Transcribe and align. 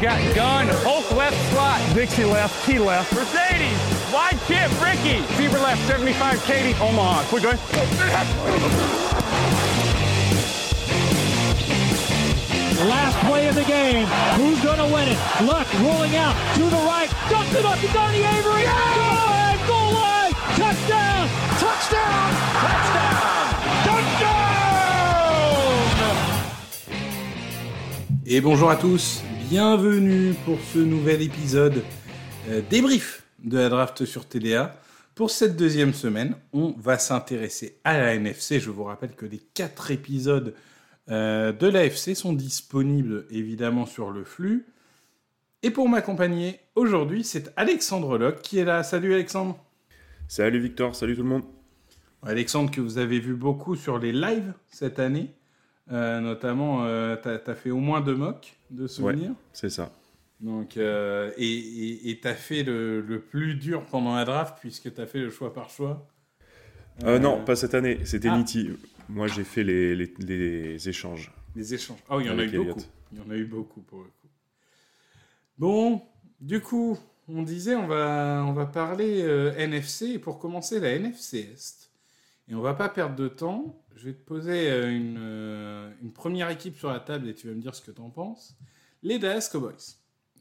Got 0.00 0.34
gun, 0.36 0.68
Hulk 0.86 1.10
left 1.16 1.36
slot. 1.50 1.80
Dixie 1.94 2.24
left, 2.24 2.64
T 2.64 2.78
left. 2.78 3.12
Mercedes, 3.12 3.78
wide 4.12 4.38
chip, 4.46 4.70
Ricky. 4.80 5.20
Fever 5.34 5.58
left, 5.58 5.84
75, 5.88 6.44
Katie, 6.44 6.78
Omaha. 6.80 7.24
Quick, 7.24 7.42
go 7.42 7.50
Last 12.86 13.18
play 13.26 13.48
of 13.48 13.56
the 13.56 13.64
game. 13.64 14.06
Who's 14.38 14.62
going 14.62 14.78
to 14.78 14.86
win 14.94 15.08
it? 15.08 15.18
Luck 15.42 15.66
rolling 15.80 16.14
out 16.14 16.36
to 16.54 16.62
the 16.70 16.82
right. 16.86 17.10
Dumps 17.28 17.54
it 17.54 17.64
up 17.64 17.80
to 17.80 17.88
Donnie 17.88 18.22
Avery. 18.22 18.62
Goal 18.62 19.14
line, 19.26 19.58
goal 19.66 19.92
line. 19.92 20.32
Touchdown. 20.54 21.28
Touchdown. 21.58 22.30
Touchdown. 22.62 23.51
Et 28.34 28.40
bonjour 28.40 28.70
à 28.70 28.76
tous, 28.76 29.22
bienvenue 29.50 30.32
pour 30.46 30.58
ce 30.58 30.78
nouvel 30.78 31.20
épisode 31.20 31.82
euh, 32.48 32.62
débrief 32.70 33.26
de 33.44 33.58
la 33.58 33.68
draft 33.68 34.06
sur 34.06 34.26
TDA. 34.26 34.74
Pour 35.14 35.30
cette 35.30 35.54
deuxième 35.54 35.92
semaine, 35.92 36.34
on 36.54 36.74
va 36.78 36.96
s'intéresser 36.96 37.76
à 37.84 37.98
la 37.98 38.14
NFC. 38.14 38.58
Je 38.58 38.70
vous 38.70 38.84
rappelle 38.84 39.14
que 39.14 39.26
les 39.26 39.36
quatre 39.52 39.90
épisodes 39.90 40.54
euh, 41.10 41.52
de 41.52 41.66
l'AFC 41.66 42.16
sont 42.16 42.32
disponibles 42.32 43.26
évidemment 43.30 43.84
sur 43.84 44.10
le 44.10 44.24
flux. 44.24 44.64
Et 45.62 45.70
pour 45.70 45.90
m'accompagner 45.90 46.58
aujourd'hui, 46.74 47.24
c'est 47.24 47.52
Alexandre 47.56 48.16
Locke 48.16 48.40
qui 48.40 48.56
est 48.56 48.64
là. 48.64 48.82
Salut 48.82 49.12
Alexandre. 49.12 49.62
Salut 50.26 50.58
Victor, 50.58 50.96
salut 50.96 51.16
tout 51.16 51.22
le 51.22 51.28
monde. 51.28 51.44
Alexandre, 52.22 52.70
que 52.70 52.80
vous 52.80 52.96
avez 52.96 53.20
vu 53.20 53.34
beaucoup 53.34 53.76
sur 53.76 53.98
les 53.98 54.12
lives 54.12 54.54
cette 54.70 55.00
année. 55.00 55.34
Euh, 55.90 56.20
notamment, 56.20 56.84
euh, 56.84 57.16
tu 57.16 57.28
as, 57.28 57.54
fait 57.54 57.70
au 57.70 57.78
moins 57.78 58.00
deux 58.00 58.14
mocks 58.14 58.56
de 58.70 58.86
souvenirs. 58.86 59.30
Ouais, 59.30 59.36
c'est 59.52 59.70
ça. 59.70 59.90
Donc, 60.40 60.76
euh, 60.76 61.30
et 61.36 62.18
tu 62.20 62.28
as 62.28 62.34
fait 62.34 62.62
le, 62.62 63.00
le, 63.00 63.20
plus 63.20 63.54
dur 63.54 63.84
pendant 63.86 64.14
la 64.14 64.24
draft 64.24 64.58
puisque 64.60 64.92
tu 64.94 65.00
as 65.00 65.06
fait 65.06 65.20
le 65.20 65.30
choix 65.30 65.52
par 65.52 65.70
choix. 65.70 66.08
Euh, 67.04 67.18
non, 67.18 67.44
pas 67.44 67.56
cette 67.56 67.74
année, 67.74 68.00
c'était 68.04 68.28
ah. 68.28 68.36
Nitti. 68.36 68.70
Moi, 69.08 69.26
j'ai 69.26 69.44
fait 69.44 69.64
les, 69.64 69.94
les, 69.94 70.12
les, 70.18 70.88
échanges. 70.88 71.32
Les 71.56 71.74
échanges. 71.74 71.98
Ah 72.08 72.16
oui, 72.16 72.24
il 72.24 72.30
y 72.30 72.30
en 72.30 72.38
a 72.38 72.44
eu 72.44 72.50
beaucoup. 72.50 72.80
Il 73.12 73.18
y 73.18 73.20
en 73.20 73.30
a 73.30 73.36
eu 73.36 73.44
beaucoup 73.44 73.82
pour 73.82 73.98
le 74.00 74.06
coup. 74.06 74.28
Bon, 75.58 76.02
du 76.40 76.60
coup, 76.60 76.98
on 77.28 77.42
disait 77.42 77.74
on 77.74 77.86
va, 77.86 78.44
on 78.46 78.52
va 78.52 78.66
parler 78.66 79.20
NFC 79.58 80.12
et 80.12 80.18
pour 80.18 80.38
commencer 80.38 80.80
la 80.80 80.90
NFC 80.92 81.50
Est. 81.52 81.91
Et 82.48 82.54
on 82.54 82.60
va 82.60 82.74
pas 82.74 82.88
perdre 82.88 83.16
de 83.16 83.28
temps. 83.28 83.82
Je 83.96 84.06
vais 84.06 84.14
te 84.14 84.24
poser 84.24 84.70
euh, 84.70 84.90
une, 84.90 85.16
euh, 85.18 85.92
une, 86.02 86.12
première 86.12 86.50
équipe 86.50 86.76
sur 86.76 86.90
la 86.90 87.00
table 87.00 87.28
et 87.28 87.34
tu 87.34 87.46
vas 87.48 87.54
me 87.54 87.60
dire 87.60 87.74
ce 87.74 87.82
que 87.82 87.90
tu 87.90 88.00
en 88.00 88.10
penses. 88.10 88.56
Les 89.02 89.18
Dallas 89.18 89.48
Cowboys. 89.50 89.96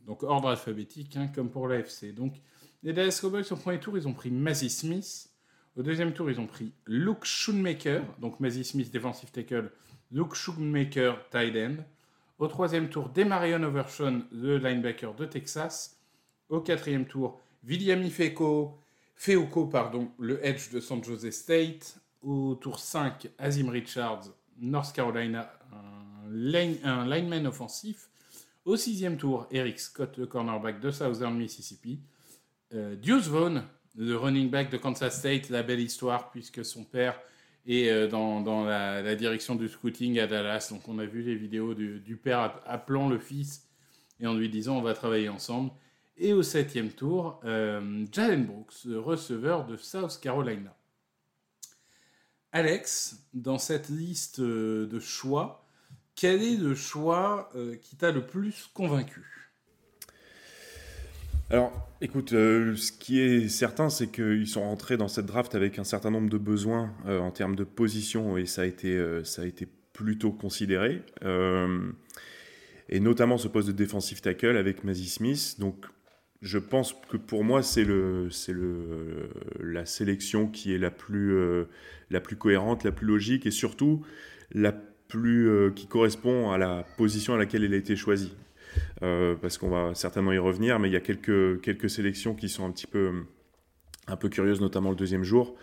Donc 0.06 0.24
ordre 0.24 0.50
alphabétique, 0.50 1.16
hein, 1.16 1.28
comme 1.34 1.50
pour 1.50 1.68
l'AFC. 1.68 2.14
Donc 2.14 2.36
les 2.84 2.94
Dallas 2.94 3.20
Cowboys 3.22 3.46
au 3.52 3.56
premier 3.56 3.80
tour, 3.80 3.98
ils 3.98 4.08
ont 4.08 4.14
pris 4.14 4.32
Mazzy 4.32 4.70
Smith. 4.70 5.30
Au 5.76 5.84
deuxième 5.84 6.14
tour, 6.14 6.30
ils 6.30 6.40
ont 6.40 6.48
pris 6.48 6.74
Luke 6.86 7.24
Schoonmaker. 7.24 8.04
Donc 8.20 8.40
Mazzy 8.40 8.64
Smith, 8.64 8.92
defensive 8.92 9.32
tackle. 9.32 9.72
Luke 10.12 10.34
Schoonmaker, 10.34 11.30
tight 11.30 11.56
end. 11.56 11.84
Au 12.40 12.48
troisième 12.48 12.90
tour, 12.90 13.10
Demarion 13.10 13.62
Overshawn, 13.62 14.26
le 14.32 14.58
linebacker 14.58 15.14
de 15.14 15.26
Texas. 15.26 16.00
Au 16.50 16.60
quatrième 16.60 17.06
tour, 17.06 17.40
William 17.64 18.04
Feko, 18.10 18.80
Feuco, 19.24 19.68
pardon, 19.68 20.10
le 20.18 20.44
edge 20.44 20.72
de 20.72 20.80
San 20.80 21.04
Jose 21.04 21.30
State. 21.30 22.00
Au 22.24 22.56
tour 22.56 22.80
5, 22.80 23.30
Azim 23.38 23.70
Richards, 23.70 24.24
North 24.60 24.96
Carolina, 24.96 25.54
un, 25.72 26.28
line, 26.32 26.80
lineman 27.06 27.46
offensif. 27.46 28.10
Au 28.66 28.76
sixième 28.76 29.18
tour, 29.18 29.46
Eric 29.52 29.80
Scott, 29.80 30.18
le 30.18 30.26
cornerback 30.26 30.80
de 30.80 30.90
Southern 30.90 31.38
Mississippi. 31.38 32.00
Euh, 32.74 32.96
Deuce 32.96 33.28
Vaughn, 33.28 33.62
le 33.96 34.16
running 34.16 34.50
back 34.50 34.72
de 34.72 34.78
Kansas 34.78 35.20
State, 35.20 35.50
la 35.50 35.62
belle 35.62 35.82
histoire, 35.82 36.32
puisque 36.32 36.66
son 36.66 36.84
père 36.84 37.20
est 37.68 37.90
euh, 37.90 38.08
dans, 38.08 38.66
la, 38.66 39.16
direction 39.16 39.54
du 39.54 39.70
scouting 39.70 40.18
à 40.18 40.26
Dallas. 40.26 40.70
Donc 40.72 40.88
on 40.88 40.98
a 40.98 41.06
vu 41.06 41.22
les 41.22 41.36
vidéos 41.36 41.76
du, 41.76 42.20
père 42.24 42.60
appelant 42.66 43.08
le 43.08 43.20
fils 43.20 43.70
et 44.20 44.26
en 44.26 44.34
lui 44.34 44.50
disant 44.50 44.80
on 44.80 44.82
va 44.82 44.96
travailler 44.96 45.30
ensemble. 45.30 45.70
Et 46.24 46.34
au 46.34 46.44
septième 46.44 46.92
tour, 46.92 47.42
euh, 47.46 48.06
Jalen 48.12 48.46
Brooks, 48.46 48.86
receveur 48.86 49.66
de 49.66 49.76
South 49.76 50.20
Carolina. 50.22 50.78
Alex, 52.52 53.24
dans 53.34 53.58
cette 53.58 53.90
liste 53.90 54.40
euh, 54.40 54.86
de 54.86 55.00
choix, 55.00 55.66
quel 56.14 56.44
est 56.44 56.58
le 56.58 56.76
choix 56.76 57.50
euh, 57.56 57.76
qui 57.76 57.96
t'a 57.96 58.12
le 58.12 58.24
plus 58.24 58.70
convaincu? 58.72 59.50
Alors, 61.50 61.74
écoute, 62.02 62.30
ce 62.30 62.92
qui 62.92 63.20
est 63.20 63.50
certain, 63.50 63.90
c'est 63.90 64.12
qu'ils 64.12 64.48
sont 64.48 64.62
rentrés 64.62 64.98
dans 64.98 65.08
cette 65.08 65.26
draft 65.26 65.56
avec 65.56 65.80
un 65.80 65.84
certain 65.84 66.12
nombre 66.12 66.30
de 66.30 66.38
besoins 66.38 66.94
en 67.08 67.32
termes 67.32 67.56
de 67.56 67.64
position 67.64 68.38
et 68.38 68.46
ça 68.46 68.62
a 68.62 68.66
été, 68.66 69.22
ça 69.26 69.42
a 69.42 69.46
été 69.46 69.68
plutôt 69.92 70.32
considéré. 70.32 71.02
et 72.90 73.00
notamment 73.00 73.38
ce 73.38 73.50
poste 73.50 73.68
de 73.68 73.74
defensive 73.74 74.22
tackle 74.22 74.56
avec 74.56 74.86
Mazzy 74.86 75.10
Smith. 75.10 75.56
Donc, 75.60 75.88
je 76.42 76.58
pense 76.58 76.96
que 77.10 77.18
pour 77.18 77.44
moi, 77.44 77.62
c'est 77.64 77.84
le, 77.84 78.30
c'est 78.30 78.54
le, 78.54 79.30
la 79.60 79.86
sélection 79.86 80.48
qui 80.48 80.74
est 80.74 80.80
la 80.80 80.92
plus, 80.92 81.38
la 82.10 82.20
plus 82.20 82.36
cohérente, 82.36 82.84
la 82.84 82.92
plus 82.92 83.06
logique 83.06 83.46
et 83.46 83.52
surtout 83.52 84.04
la 84.52 84.72
plus, 84.72 85.72
qui 85.76 85.88
correspond 85.88 86.52
à 86.52 86.58
la 86.58 86.84
position 86.98 87.36
à 87.36 87.38
laquelle 87.38 87.64
elle 87.64 87.74
a 87.74 87.78
été 87.78 87.96
choisie. 87.96 88.34
Euh, 89.04 89.36
parce 89.36 89.58
qu'on 89.58 89.70
va 89.70 89.96
certainement 89.96 90.32
y 90.32 90.38
revenir, 90.38 90.80
mais 90.80 90.90
il 90.90 90.94
y 90.94 90.98
a 90.98 91.02
quelques, 91.02 91.62
quelques 91.62 91.90
sélections 91.90 92.36
qui 92.36 92.50
sont 92.50 92.66
un 92.66 92.72
petit 92.72 92.88
peu, 92.88 93.12
un 94.08 94.16
peu 94.16 94.30
curieuses, 94.30 94.62
notamment 94.62 94.92
le 94.92 94.96
deuxième 94.96 95.24
jour, 95.24 95.56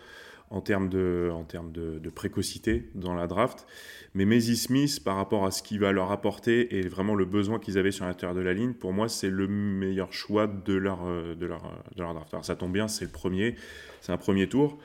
en 0.49 0.61
termes 0.61 0.89
de, 0.89 1.29
en 1.33 1.43
termes 1.43 1.71
de, 1.71 2.09
précocité 2.09 2.89
dans 2.95 3.13
la 3.13 3.27
draft. 3.27 3.67
Mais 4.13 4.25
Maisy 4.25 4.57
Smith, 4.57 5.03
par 5.03 5.15
rapport 5.15 5.45
à 5.45 5.51
ce 5.51 5.61
qu'il 5.61 5.79
va 5.79 5.91
leur 5.91 6.11
apporter 6.11 6.77
et 6.77 6.87
vraiment 6.87 7.15
le 7.15 7.25
besoin 7.25 7.59
qu'ils 7.59 7.77
avaient 7.77 7.91
sur 7.91 8.05
l'intérieur 8.05 8.35
de 8.35 8.41
la 8.41 8.53
ligne, 8.53 8.73
pour 8.73 8.91
moi, 8.91 9.07
c'est 9.07 9.29
le 9.29 9.47
meilleur 9.47 10.11
choix 10.11 10.47
de 10.47 10.73
leur, 10.73 11.05
de 11.05 11.45
leur, 11.45 11.61
de 11.95 12.01
leur 12.01 12.13
draft. 12.13 12.33
Alors 12.33 12.45
ça 12.45 12.55
tombe 12.55 12.73
bien, 12.73 12.87
c'est 12.87 13.05
le 13.05 13.11
premier, 13.11 13.55
c'est 14.01 14.11
un 14.11 14.17
premier 14.17 14.49
tour. 14.49 14.79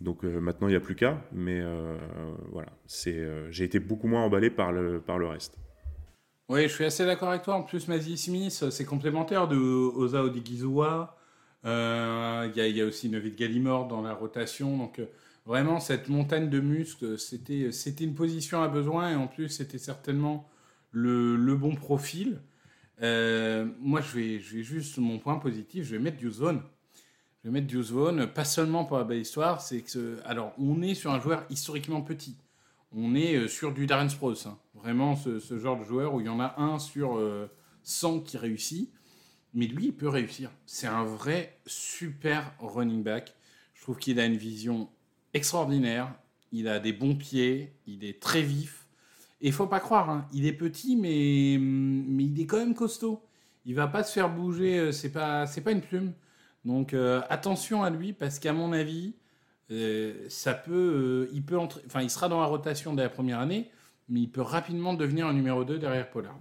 Donc 0.00 0.24
euh, 0.24 0.40
maintenant, 0.40 0.68
il 0.68 0.72
n'y 0.72 0.76
a 0.76 0.80
plus 0.80 0.94
qu'à, 0.94 1.22
mais 1.32 1.60
euh, 1.60 1.96
voilà, 2.52 2.68
euh, 3.06 3.48
j'ai 3.50 3.64
été 3.64 3.78
beaucoup 3.78 4.06
moins 4.06 4.22
emballé 4.22 4.50
par 4.50 4.72
le, 4.72 5.00
par 5.00 5.18
le 5.18 5.26
reste. 5.26 5.56
Oui, 6.48 6.64
je 6.64 6.74
suis 6.74 6.84
assez 6.84 7.06
d'accord 7.06 7.30
avec 7.30 7.42
toi. 7.42 7.54
En 7.54 7.62
plus, 7.62 7.88
Mazzy 7.88 8.18
Smith, 8.18 8.64
c'est 8.70 8.84
complémentaire 8.84 9.48
de 9.48 9.56
Oza 9.56 10.22
Odigizua. 10.22 11.16
Il 11.64 11.70
euh, 11.70 12.50
y, 12.54 12.60
y, 12.60 12.80
a 12.82 12.84
aussi 12.84 13.08
Novid 13.08 13.36
Gallimore 13.36 13.88
dans 13.88 14.02
la 14.02 14.12
rotation. 14.12 14.76
Donc, 14.76 14.98
euh, 14.98 15.06
Vraiment, 15.46 15.78
cette 15.78 16.08
montagne 16.08 16.48
de 16.48 16.58
muscles, 16.58 17.18
c'était, 17.18 17.70
c'était 17.70 18.04
une 18.04 18.14
position 18.14 18.62
à 18.62 18.68
besoin 18.68 19.10
et 19.10 19.14
en 19.14 19.26
plus, 19.26 19.50
c'était 19.50 19.76
certainement 19.76 20.48
le, 20.90 21.54
bon 21.54 21.74
profil. 21.74 22.40
Euh, 23.02 23.66
moi, 23.78 24.00
je 24.00 24.16
vais, 24.16 24.40
je 24.40 24.56
vais 24.56 24.62
juste, 24.62 24.96
mon 24.96 25.18
point 25.18 25.36
positif, 25.36 25.84
je 25.84 25.96
vais 25.96 26.02
mettre 26.02 26.16
Vaughn. 26.26 26.62
Je 27.42 27.50
vais 27.50 27.60
mettre 27.60 27.76
Vaughn, 27.76 28.26
pas 28.26 28.46
seulement 28.46 28.86
pour 28.86 28.96
la 28.96 29.04
belle 29.04 29.20
histoire, 29.20 29.60
c'est 29.60 29.82
que, 29.82 30.18
alors, 30.24 30.54
on 30.58 30.80
est 30.80 30.94
sur 30.94 31.12
un 31.12 31.20
joueur 31.20 31.44
historiquement 31.50 32.00
petit. 32.00 32.36
On 32.96 33.14
est 33.14 33.46
sur 33.46 33.74
du 33.74 33.86
Darren 33.86 34.08
Sproles, 34.08 34.36
hein. 34.46 34.56
vraiment 34.74 35.14
ce, 35.14 35.40
ce, 35.40 35.58
genre 35.58 35.78
de 35.78 35.84
joueur 35.84 36.14
où 36.14 36.20
il 36.20 36.26
y 36.26 36.30
en 36.30 36.40
a 36.40 36.54
un 36.56 36.78
sur 36.78 37.20
100 37.82 38.20
qui 38.20 38.38
réussit. 38.38 38.90
Mais 39.54 39.66
lui, 39.66 39.86
il 39.86 39.92
peut 39.92 40.08
réussir. 40.08 40.50
C'est 40.66 40.86
un 40.86 41.04
vrai 41.04 41.58
super 41.66 42.54
running 42.58 43.02
back. 43.02 43.34
Je 43.74 43.82
trouve 43.82 43.98
qu'il 43.98 44.18
a 44.20 44.26
une 44.26 44.36
vision 44.36 44.88
extraordinaire. 45.32 46.12
Il 46.52 46.68
a 46.68 46.80
des 46.80 46.92
bons 46.92 47.14
pieds. 47.14 47.72
Il 47.86 48.04
est 48.04 48.20
très 48.20 48.42
vif. 48.42 48.84
Et 49.40 49.52
faut 49.52 49.66
pas 49.66 49.80
croire, 49.80 50.08
hein, 50.08 50.26
il 50.32 50.46
est 50.46 50.54
petit, 50.54 50.96
mais, 50.96 51.58
mais 51.60 52.24
il 52.24 52.40
est 52.40 52.46
quand 52.46 52.56
même 52.56 52.74
costaud. 52.74 53.22
Il 53.66 53.74
va 53.74 53.86
pas 53.86 54.02
se 54.02 54.12
faire 54.12 54.34
bouger. 54.34 54.78
Euh, 54.78 54.92
c'est 54.92 55.12
pas, 55.12 55.46
c'est 55.46 55.60
pas 55.60 55.72
une 55.72 55.82
plume. 55.82 56.14
Donc 56.64 56.94
euh, 56.94 57.20
attention 57.28 57.82
à 57.82 57.90
lui 57.90 58.12
parce 58.14 58.38
qu'à 58.38 58.52
mon 58.54 58.72
avis, 58.72 59.14
euh, 59.70 60.14
ça 60.28 60.54
peut, 60.54 61.28
il 61.32 61.44
peut 61.44 61.58
enfin, 61.58 62.00
il 62.00 62.10
sera 62.10 62.28
dans 62.28 62.40
la 62.40 62.46
rotation 62.46 62.94
dès 62.94 63.02
la 63.02 63.10
première 63.10 63.38
année, 63.38 63.70
mais 64.08 64.20
il 64.20 64.30
peut 64.30 64.40
rapidement 64.40 64.94
devenir 64.94 65.26
un 65.26 65.34
numéro 65.34 65.64
2 65.64 65.78
derrière 65.78 66.10
Pollard. 66.10 66.38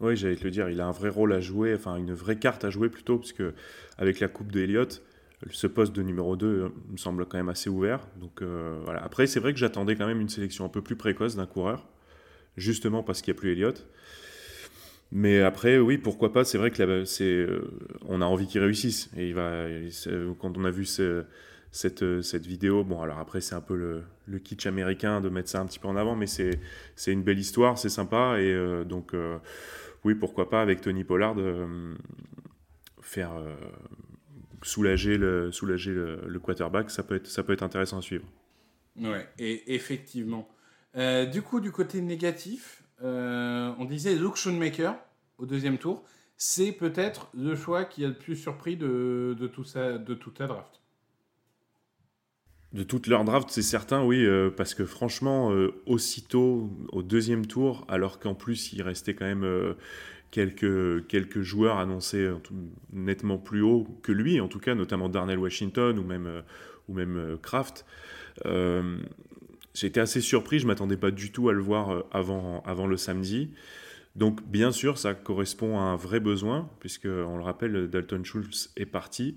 Oui, 0.00 0.16
j'allais 0.16 0.36
te 0.36 0.44
le 0.44 0.50
dire, 0.50 0.68
il 0.68 0.80
a 0.80 0.86
un 0.86 0.92
vrai 0.92 1.08
rôle 1.08 1.32
à 1.32 1.40
jouer, 1.40 1.74
enfin 1.74 1.96
une 1.96 2.12
vraie 2.12 2.36
carte 2.36 2.64
à 2.64 2.70
jouer 2.70 2.88
plutôt, 2.88 3.18
parce 3.18 3.32
que 3.32 3.54
avec 3.96 4.20
la 4.20 4.28
coupe 4.28 4.50
de 4.50 4.60
Elliott, 4.60 5.02
ce 5.50 5.66
poste 5.66 5.94
de 5.94 6.02
numéro 6.02 6.36
2 6.36 6.46
euh, 6.46 6.68
me 6.90 6.96
semble 6.96 7.26
quand 7.26 7.36
même 7.36 7.48
assez 7.48 7.70
ouvert. 7.70 8.06
Donc 8.20 8.42
euh, 8.42 8.80
voilà. 8.84 9.02
Après, 9.02 9.26
c'est 9.26 9.40
vrai 9.40 9.52
que 9.52 9.58
j'attendais 9.58 9.96
quand 9.96 10.06
même 10.06 10.20
une 10.20 10.28
sélection 10.28 10.64
un 10.64 10.68
peu 10.68 10.82
plus 10.82 10.96
précoce 10.96 11.36
d'un 11.36 11.46
coureur, 11.46 11.86
justement 12.56 13.02
parce 13.02 13.22
qu'il 13.22 13.32
n'y 13.32 13.38
a 13.38 13.40
plus 13.40 13.52
Elliott. 13.52 13.86
Mais 15.12 15.42
après, 15.42 15.78
oui, 15.78 15.96
pourquoi 15.98 16.32
pas 16.32 16.44
C'est 16.44 16.58
vrai 16.58 16.70
que 16.72 17.04
c'est, 17.04 17.24
euh, 17.24 17.70
on 18.08 18.20
a 18.20 18.24
envie 18.24 18.46
qu'il 18.48 18.60
réussisse. 18.60 19.10
Et 19.16 19.28
il 19.28 19.34
va, 19.34 19.66
quand 20.40 20.58
on 20.58 20.64
a 20.64 20.70
vu 20.70 20.84
ce, 20.84 21.24
cette, 21.74 22.22
cette 22.22 22.46
vidéo, 22.46 22.84
bon, 22.84 23.02
alors 23.02 23.18
après, 23.18 23.40
c'est 23.40 23.56
un 23.56 23.60
peu 23.60 23.74
le, 23.74 24.04
le, 24.26 24.38
kitsch 24.38 24.66
américain 24.66 25.20
de 25.20 25.28
mettre 25.28 25.48
ça 25.48 25.60
un 25.60 25.66
petit 25.66 25.80
peu 25.80 25.88
en 25.88 25.96
avant, 25.96 26.14
mais 26.14 26.28
c'est, 26.28 26.60
une 27.08 27.24
belle 27.24 27.40
histoire, 27.40 27.78
c'est 27.78 27.88
sympa. 27.88 28.36
Et 28.38 28.52
euh, 28.52 28.84
donc, 28.84 29.12
euh, 29.12 29.38
oui, 30.04 30.14
pourquoi 30.14 30.48
pas 30.48 30.62
avec 30.62 30.80
Tony 30.80 31.02
Pollard 31.02 31.34
euh, 31.36 31.96
faire 33.00 33.32
soulager, 34.62 35.18
le, 35.18 35.50
soulager 35.50 35.92
le, 35.92 36.38
quarterback, 36.38 36.90
ça 36.90 37.02
peut, 37.02 37.16
être, 37.16 37.26
ça 37.26 37.42
peut 37.42 37.52
être 37.52 37.64
intéressant 37.64 37.98
à 37.98 38.02
suivre. 38.02 38.24
Ouais, 38.96 39.26
et 39.40 39.74
effectivement. 39.74 40.48
du 40.94 41.42
coup, 41.42 41.58
du 41.58 41.72
côté 41.72 42.00
négatif, 42.00 42.84
euh, 43.02 43.72
on 43.80 43.84
disait 43.84 44.14
Luke 44.14 44.36
Schoonmaker 44.36 44.94
au 45.38 45.46
deuxième 45.46 45.78
tour. 45.78 46.04
C'est 46.36 46.70
peut-être 46.70 47.30
le 47.34 47.56
choix 47.56 47.84
qui 47.84 48.04
a 48.04 48.08
le 48.08 48.14
plus 48.14 48.36
surpris 48.36 48.76
de, 48.76 49.36
de, 49.36 49.46
tout 49.48 49.64
ça, 49.64 49.98
de 49.98 50.14
toute 50.14 50.38
la 50.38 50.46
draft. 50.46 50.80
De 52.74 52.82
toute 52.82 53.06
leur 53.06 53.22
draft, 53.22 53.50
c'est 53.50 53.62
certain, 53.62 54.02
oui, 54.02 54.26
euh, 54.26 54.50
parce 54.50 54.74
que 54.74 54.84
franchement, 54.84 55.52
euh, 55.52 55.72
aussitôt 55.86 56.68
au 56.90 57.04
deuxième 57.04 57.46
tour, 57.46 57.86
alors 57.88 58.18
qu'en 58.18 58.34
plus 58.34 58.72
il 58.72 58.82
restait 58.82 59.14
quand 59.14 59.26
même 59.26 59.44
euh, 59.44 59.74
quelques, 60.32 61.40
joueurs 61.42 61.78
annoncés 61.78 62.28
nettement 62.92 63.38
plus 63.38 63.62
haut 63.62 63.86
que 64.02 64.10
lui, 64.10 64.40
en 64.40 64.48
tout 64.48 64.58
cas, 64.58 64.74
notamment 64.74 65.08
Darnell 65.08 65.38
Washington 65.38 65.96
ou 66.00 66.02
même, 66.02 66.42
ou 66.88 66.94
même 66.94 67.38
Kraft. 67.40 67.86
Été 69.80 70.00
assez 70.00 70.20
surpris, 70.20 70.58
je 70.58 70.64
ne 70.64 70.68
m'attendais 70.68 70.96
pas 70.96 71.12
du 71.12 71.30
tout 71.30 71.48
à 71.48 71.52
le 71.52 71.62
voir 71.62 72.04
avant, 72.10 72.60
avant 72.66 72.88
le 72.88 72.96
samedi. 72.96 73.50
Donc 74.16 74.42
bien 74.48 74.72
sûr, 74.72 74.98
ça 74.98 75.14
correspond 75.14 75.78
à 75.78 75.82
un 75.82 75.96
vrai 75.96 76.18
besoin, 76.18 76.68
puisque 76.80 77.06
on 77.06 77.36
le 77.36 77.44
rappelle, 77.44 77.88
Dalton 77.88 78.24
Schultz 78.24 78.72
est 78.76 78.86
parti. 78.86 79.36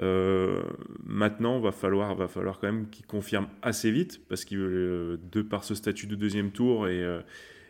Euh, 0.00 0.62
maintenant, 1.04 1.60
va 1.60 1.72
falloir, 1.72 2.14
va 2.14 2.28
falloir 2.28 2.58
quand 2.58 2.68
même 2.68 2.88
qu'il 2.88 3.06
confirme 3.06 3.48
assez 3.62 3.90
vite, 3.90 4.26
parce 4.28 4.44
que 4.44 4.54
euh, 4.54 5.16
de 5.30 5.42
par 5.42 5.64
ce 5.64 5.74
statut 5.74 6.06
de 6.06 6.14
deuxième 6.14 6.50
tour 6.52 6.88
et, 6.88 7.02
euh, 7.02 7.20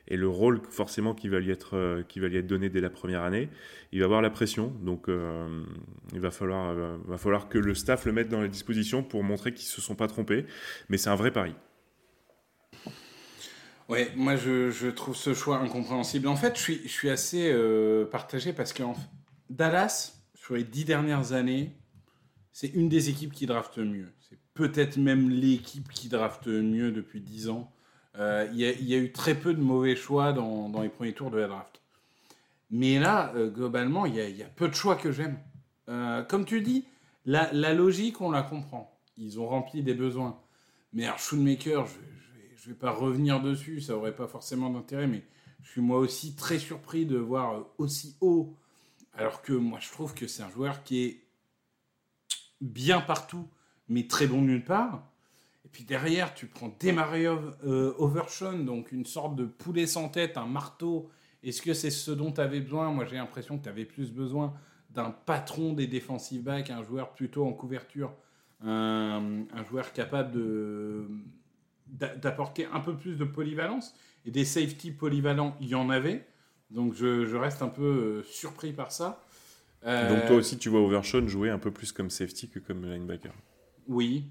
le 0.08 0.28
rôle 0.28 0.60
forcément 0.70 1.14
qui 1.14 1.28
va 1.28 1.38
lui 1.38 1.52
être, 1.52 2.02
qui 2.08 2.18
va 2.18 2.26
lui 2.26 2.36
être 2.36 2.46
donné 2.48 2.68
dès 2.68 2.80
la 2.80 2.90
première 2.90 3.22
année, 3.22 3.48
il 3.92 4.00
va 4.00 4.06
avoir 4.06 4.20
la 4.20 4.30
pression. 4.30 4.72
Donc 4.82 5.06
il 5.06 6.18
va 6.18 6.32
falloir, 6.32 6.74
va 7.06 7.16
falloir 7.16 7.48
que 7.48 7.58
le 7.58 7.74
staff 7.76 8.06
le 8.06 8.12
mette 8.12 8.28
dans 8.28 8.42
les 8.42 8.48
dispositions 8.48 9.04
pour 9.04 9.22
montrer 9.22 9.54
qu'ils 9.54 9.68
se 9.68 9.80
sont 9.80 9.94
pas 9.94 10.08
trompés. 10.08 10.46
Mais 10.88 10.96
c'est 10.96 11.10
un 11.10 11.14
vrai 11.14 11.30
pari. 11.30 11.54
Ouais, 13.88 14.10
moi 14.16 14.34
je, 14.34 14.90
trouve 14.90 15.14
ce 15.14 15.32
choix 15.32 15.58
incompréhensible. 15.58 16.26
En 16.26 16.34
fait, 16.34 16.58
je 16.58 16.88
suis, 16.88 17.08
assez 17.08 17.54
partagé 18.10 18.52
parce 18.52 18.72
que 18.72 18.82
Dallas, 19.48 20.24
sur 20.34 20.56
les 20.56 20.64
dix 20.64 20.84
dernières 20.84 21.34
années, 21.34 21.70
c'est 22.60 22.68
une 22.68 22.90
des 22.90 23.08
équipes 23.08 23.32
qui 23.32 23.46
drafte 23.46 23.78
mieux. 23.78 24.12
C'est 24.28 24.38
peut-être 24.52 24.98
même 24.98 25.30
l'équipe 25.30 25.90
qui 25.90 26.10
drafte 26.10 26.46
mieux 26.46 26.92
depuis 26.92 27.22
dix 27.22 27.48
ans. 27.48 27.72
Euh, 28.18 28.46
il 28.52 28.60
y, 28.60 28.94
a 28.94 28.98
eu 28.98 29.12
très 29.12 29.34
peu 29.34 29.54
de 29.54 29.62
mauvais 29.62 29.96
choix 29.96 30.34
dans, 30.34 30.70
les 30.82 30.90
premiers 30.90 31.14
tours 31.14 31.30
de 31.30 31.38
la 31.38 31.48
draft. 31.48 31.80
Mais 32.70 32.98
là, 32.98 33.32
euh, 33.34 33.48
globalement, 33.48 34.04
il 34.04 34.14
y, 34.14 34.42
a 34.42 34.46
peu 34.46 34.68
de 34.68 34.74
choix 34.74 34.96
que 34.96 35.10
j'aime. 35.10 35.38
Euh, 35.88 36.22
comme 36.22 36.44
tu 36.44 36.60
dis, 36.60 36.84
la, 37.24 37.50
logique, 37.72 38.20
on 38.20 38.30
la 38.30 38.42
comprend. 38.42 38.94
Ils 39.16 39.40
ont 39.40 39.48
rempli 39.48 39.82
des 39.82 39.94
besoins. 39.94 40.38
Mais 40.92 41.06
alors, 41.06 41.18
Shoemaker, 41.18 41.86
je, 41.86 41.94
je 42.56 42.68
vais 42.68 42.76
pas 42.76 42.90
revenir 42.90 43.40
dessus, 43.40 43.80
ça 43.80 43.96
aurait 43.96 44.14
pas 44.14 44.28
forcément 44.28 44.68
d'intérêt, 44.68 45.06
mais 45.06 45.24
je 45.62 45.70
suis 45.70 45.80
moi 45.80 45.98
aussi 45.98 46.36
très 46.36 46.58
surpris 46.58 47.06
de 47.06 47.16
voir 47.16 47.64
aussi 47.78 48.16
haut, 48.20 48.54
alors 49.14 49.40
que 49.40 49.54
moi 49.54 49.78
je 49.80 49.90
trouve 49.90 50.12
que 50.12 50.26
c'est 50.26 50.42
un 50.42 50.50
joueur 50.50 50.82
qui 50.82 51.04
est 51.04 51.20
bien 52.60 53.00
partout, 53.00 53.48
mais 53.88 54.06
très 54.06 54.26
bon 54.26 54.42
nulle 54.42 54.64
part. 54.64 55.02
Et 55.64 55.68
puis 55.68 55.84
derrière, 55.84 56.34
tu 56.34 56.46
prends 56.46 56.74
Demario 56.80 57.38
euh, 57.64 57.94
Overshawn, 57.98 58.64
donc 58.64 58.92
une 58.92 59.06
sorte 59.06 59.36
de 59.36 59.44
poulet 59.44 59.86
sans 59.86 60.08
tête, 60.08 60.36
un 60.36 60.46
marteau. 60.46 61.10
Est-ce 61.42 61.62
que 61.62 61.74
c'est 61.74 61.90
ce 61.90 62.10
dont 62.10 62.32
tu 62.32 62.40
avais 62.40 62.60
besoin? 62.60 62.90
Moi 62.90 63.04
j'ai 63.04 63.16
l'impression 63.16 63.58
que 63.58 63.64
tu 63.64 63.68
avais 63.68 63.84
plus 63.84 64.10
besoin 64.12 64.54
d'un 64.90 65.10
patron 65.10 65.72
des 65.72 65.86
defensive 65.86 66.42
backs, 66.42 66.70
un 66.70 66.82
joueur 66.82 67.12
plutôt 67.12 67.46
en 67.46 67.52
couverture, 67.52 68.12
un, 68.62 69.46
joueur 69.68 69.92
capable 69.92 70.38
d'apporter 71.86 72.66
un 72.72 72.80
peu 72.80 72.96
plus 72.96 73.16
de 73.16 73.24
polyvalence. 73.24 73.94
Et 74.26 74.30
des 74.30 74.44
safety 74.44 74.90
polyvalents, 74.90 75.56
il 75.60 75.68
y 75.68 75.74
en 75.74 75.88
avait. 75.88 76.26
Donc 76.70 76.94
je, 76.94 77.24
je 77.24 77.36
reste 77.36 77.62
un 77.62 77.68
peu 77.68 77.82
euh, 77.82 78.22
surpris 78.24 78.72
par 78.72 78.92
ça. 78.92 79.24
Euh... 79.84 80.08
Donc 80.08 80.26
toi 80.26 80.36
aussi, 80.36 80.58
tu 80.58 80.68
vois 80.68 80.80
Overshawn 80.80 81.28
jouer 81.28 81.50
un 81.50 81.58
peu 81.58 81.70
plus 81.70 81.92
comme 81.92 82.10
safety 82.10 82.48
que 82.48 82.58
comme 82.58 82.84
linebacker 82.84 83.32
Oui. 83.88 84.24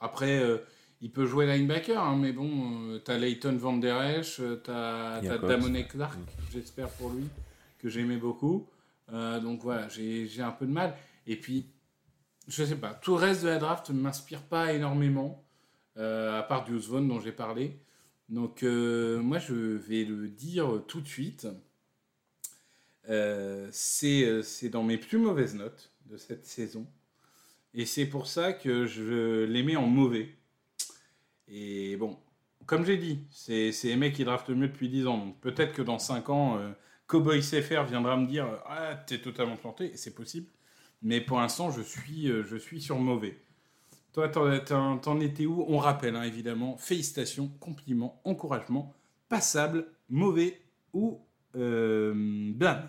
Après, 0.00 0.40
euh, 0.40 0.58
il 1.00 1.12
peut 1.12 1.26
jouer 1.26 1.46
linebacker, 1.46 2.02
hein, 2.02 2.16
mais 2.16 2.32
bon, 2.32 2.90
euh, 2.90 3.00
tu 3.04 3.10
as 3.10 3.18
Leighton 3.18 3.56
Van 3.56 3.76
Der 3.76 4.18
Esch, 4.18 4.36
tu 4.36 4.70
as, 4.70 5.20
Damone 5.20 5.84
Clark, 5.84 6.18
mm. 6.18 6.22
j'espère 6.52 6.88
pour 6.90 7.10
lui, 7.10 7.24
que 7.78 7.88
j'aimais 7.88 8.16
beaucoup. 8.16 8.68
Euh, 9.12 9.40
donc 9.40 9.62
voilà, 9.62 9.88
j'ai 9.88 10.42
un 10.42 10.50
peu 10.50 10.66
de 10.66 10.72
mal. 10.72 10.94
Et 11.26 11.36
puis, 11.36 11.66
je 12.46 12.64
sais 12.64 12.76
pas, 12.76 12.94
tout 12.94 13.12
le 13.12 13.18
reste 13.18 13.44
de 13.44 13.48
la 13.48 13.58
draft 13.58 13.90
ne 13.90 14.00
m'inspire 14.00 14.42
pas 14.42 14.72
énormément 14.72 15.44
euh, 15.96 16.38
à 16.38 16.42
part 16.42 16.64
du 16.64 16.78
dont 16.78 17.20
j'ai 17.20 17.32
parlé. 17.32 17.80
Donc 18.28 18.62
euh, 18.62 19.20
moi 19.20 19.38
je 19.38 19.54
vais 19.54 20.04
le 20.04 20.28
dire 20.28 20.82
tout 20.86 21.00
de 21.00 21.06
suite. 21.06 21.46
Euh, 23.08 23.68
c'est 23.72 24.68
dans 24.68 24.82
mes 24.82 24.98
plus 24.98 25.18
mauvaises 25.18 25.54
notes 25.54 25.90
de 26.06 26.16
cette 26.16 26.46
saison. 26.46 26.86
Et 27.74 27.86
c'est 27.86 28.06
pour 28.06 28.26
ça 28.26 28.52
que 28.52 28.86
je 28.86 29.44
les 29.44 29.62
mets 29.62 29.76
en 29.76 29.86
mauvais. 29.86 30.34
Et 31.48 31.96
bon, 31.96 32.18
comme 32.66 32.84
j'ai 32.84 32.98
dit, 32.98 33.20
c'est 33.30 33.72
les 33.84 33.96
mecs 33.96 34.14
qui 34.14 34.24
draftent 34.24 34.50
mieux 34.50 34.68
depuis 34.68 34.88
10 34.88 35.06
ans. 35.06 35.18
Donc 35.18 35.40
peut-être 35.40 35.72
que 35.72 35.82
dans 35.82 35.98
5 35.98 36.28
ans, 36.30 36.58
euh, 36.58 36.70
Cowboy 37.06 37.40
CFR 37.40 37.84
viendra 37.84 38.16
me 38.16 38.26
dire 38.26 38.46
Ah, 38.66 38.94
t'es 39.06 39.18
totalement 39.18 39.56
planté. 39.56 39.92
C'est 39.96 40.14
possible. 40.14 40.48
Mais 41.02 41.20
pour 41.20 41.38
l'instant, 41.38 41.70
je 41.70 41.82
suis, 41.82 42.26
je 42.26 42.56
suis 42.56 42.80
sur 42.80 42.98
mauvais. 42.98 43.38
Toi, 44.12 44.28
t'en 44.28 45.20
étais 45.20 45.46
où? 45.46 45.64
On 45.68 45.78
rappelle, 45.78 46.16
hein, 46.16 46.24
évidemment, 46.24 46.76
félicitations, 46.76 47.48
compliments, 47.60 48.20
encouragements, 48.24 48.92
passable, 49.28 49.86
mauvais 50.08 50.60
ou 50.92 51.20
euh, 51.56 52.12
blâme 52.54 52.86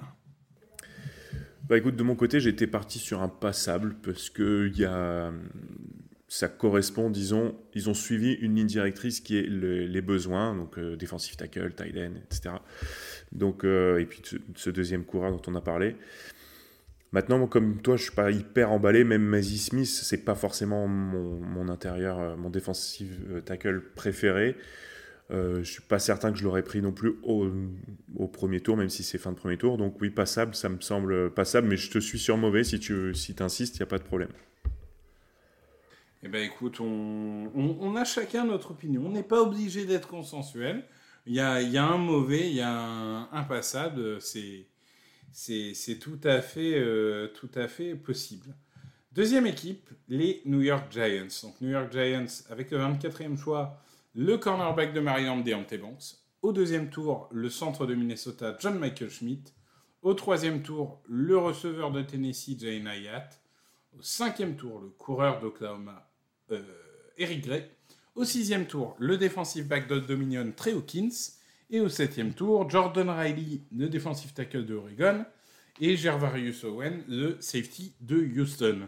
bah 1.67 1.77
écoute, 1.77 1.95
de 1.95 2.01
mon 2.01 2.15
côté, 2.15 2.39
j'étais 2.39 2.65
parti 2.65 2.97
sur 2.97 3.21
un 3.21 3.27
passable 3.27 3.95
parce 4.01 4.31
que 4.31 4.71
y 4.75 4.85
a, 4.85 5.31
ça 6.27 6.47
correspond, 6.47 7.11
disons, 7.11 7.55
ils 7.75 7.89
ont 7.89 7.93
suivi 7.93 8.33
une 8.33 8.55
ligne 8.55 8.65
directrice 8.65 9.19
qui 9.19 9.37
est 9.37 9.43
le, 9.43 9.85
les 9.85 10.01
besoins, 10.01 10.55
donc 10.55 10.79
euh, 10.79 10.95
défensif 10.95 11.37
tackle, 11.37 11.73
tight 11.73 11.95
end, 11.95 12.13
etc. 12.25 12.55
Donc, 13.31 13.63
euh, 13.63 13.99
et 13.99 14.05
puis 14.05 14.21
ce 14.55 14.69
deuxième 14.71 15.03
coureur 15.03 15.31
dont 15.31 15.41
on 15.45 15.53
a 15.53 15.61
parlé. 15.61 15.95
Maintenant, 17.11 17.45
comme 17.45 17.81
toi, 17.83 17.97
je 17.97 18.03
suis 18.03 18.15
pas 18.15 18.31
hyper 18.31 18.71
emballé. 18.71 19.03
Même 19.03 19.23
Mazzy 19.23 19.59
Smith, 19.59 19.87
c'est 19.87 20.25
pas 20.25 20.35
forcément 20.35 20.87
mon, 20.87 21.67
intérieur, 21.69 22.35
mon 22.35 22.49
défensif 22.49 23.09
tackle 23.45 23.81
préféré. 23.95 24.55
Euh, 25.31 25.63
je 25.63 25.71
suis 25.71 25.81
pas 25.81 25.99
certain 25.99 26.31
que 26.31 26.39
je 26.39 26.43
l'aurais 26.43 26.63
pris 26.63 26.81
non 26.81 26.91
plus 26.91 27.19
au, 27.23 27.47
premier 28.27 28.61
tour, 28.61 28.77
même 28.77 28.89
si 28.89 29.03
c'est 29.03 29.17
fin 29.17 29.31
de 29.31 29.37
premier 29.37 29.57
tour. 29.57 29.77
Donc 29.77 30.01
oui, 30.01 30.09
passable, 30.09 30.55
ça 30.55 30.69
me 30.69 30.81
semble 30.81 31.31
passable, 31.33 31.67
mais 31.67 31.77
je 31.77 31.91
te 31.91 31.99
suis 31.99 32.19
sur 32.19 32.37
mauvais. 32.37 32.63
Si 32.63 32.79
tu 32.79 33.13
si 33.13 33.35
insistes, 33.39 33.75
il 33.75 33.79
n'y 33.79 33.83
a 33.83 33.87
pas 33.87 33.99
de 33.99 34.03
problème. 34.03 34.31
Eh 36.23 36.27
bien 36.27 36.41
écoute, 36.41 36.79
on, 36.81 37.95
a 37.95 38.03
chacun 38.03 38.45
notre 38.45 38.71
opinion. 38.71 39.03
On 39.05 39.11
n'est 39.11 39.23
pas 39.23 39.41
obligé 39.41 39.85
d'être 39.85 40.07
consensuel. 40.07 40.83
Il 41.25 41.35
y 41.35 41.39
a, 41.39 41.85
un 41.85 41.97
mauvais, 41.97 42.49
il 42.49 42.55
y 42.55 42.61
a 42.61 42.71
un, 42.71 43.29
un 43.31 43.43
passable. 43.43 44.19
C'est 44.21 44.65
c'est 45.31 45.99
tout 45.99 46.19
à 46.23 46.41
fait 46.41 46.75
euh, 46.75 47.27
tout 47.27 47.51
à 47.55 47.67
fait 47.67 47.95
possible. 47.95 48.55
Deuxième 49.13 49.45
équipe, 49.47 49.89
les 50.07 50.41
New 50.45 50.61
York 50.61 50.91
Giants. 50.91 51.27
Donc 51.43 51.59
New 51.61 51.69
York 51.69 51.91
Giants 51.91 52.25
avec 52.49 52.71
le 52.71 52.77
24e 52.77 53.37
choix 53.37 53.81
le 54.13 54.37
cornerback 54.37 54.93
de 54.93 54.99
Maryland, 54.99 55.37
Deontay 55.37 55.77
Banks. 55.77 56.15
Au 56.41 56.51
deuxième 56.51 56.89
tour, 56.89 57.27
le 57.31 57.49
centre 57.49 57.85
de 57.85 57.95
Minnesota, 57.95 58.55
John 58.59 58.79
Michael 58.79 59.09
Schmidt. 59.09 59.53
Au 60.01 60.13
troisième 60.13 60.61
tour, 60.61 61.01
le 61.07 61.37
receveur 61.37 61.91
de 61.91 62.01
Tennessee, 62.01 62.57
Jane 62.57 62.87
Hayat. 62.87 63.29
Au 63.97 64.01
cinquième 64.01 64.55
tour, 64.55 64.79
le 64.79 64.89
coureur 64.89 65.39
d'Oklahoma, 65.41 66.09
euh, 66.51 66.61
Eric 67.17 67.45
Gray. 67.45 67.69
Au 68.15 68.23
sixième 68.23 68.65
tour, 68.65 68.95
le 68.99 69.17
défensif 69.17 69.67
back 69.67 69.87
de 69.87 69.99
Dominion, 69.99 70.51
Trey 70.55 70.71
Hawkins. 70.73 71.33
Et 71.69 71.81
au 71.81 71.89
septième 71.89 72.33
tour, 72.33 72.69
Jordan 72.69 73.09
Riley, 73.09 73.61
le 73.75 73.89
défensif 73.89 74.33
tackle 74.33 74.65
de 74.65 74.75
Oregon. 74.75 75.25
Et 75.81 75.95
Gervarius 75.95 76.63
Owen, 76.63 77.03
le 77.07 77.37
safety 77.41 77.93
de 78.01 78.17
Houston. 78.17 78.87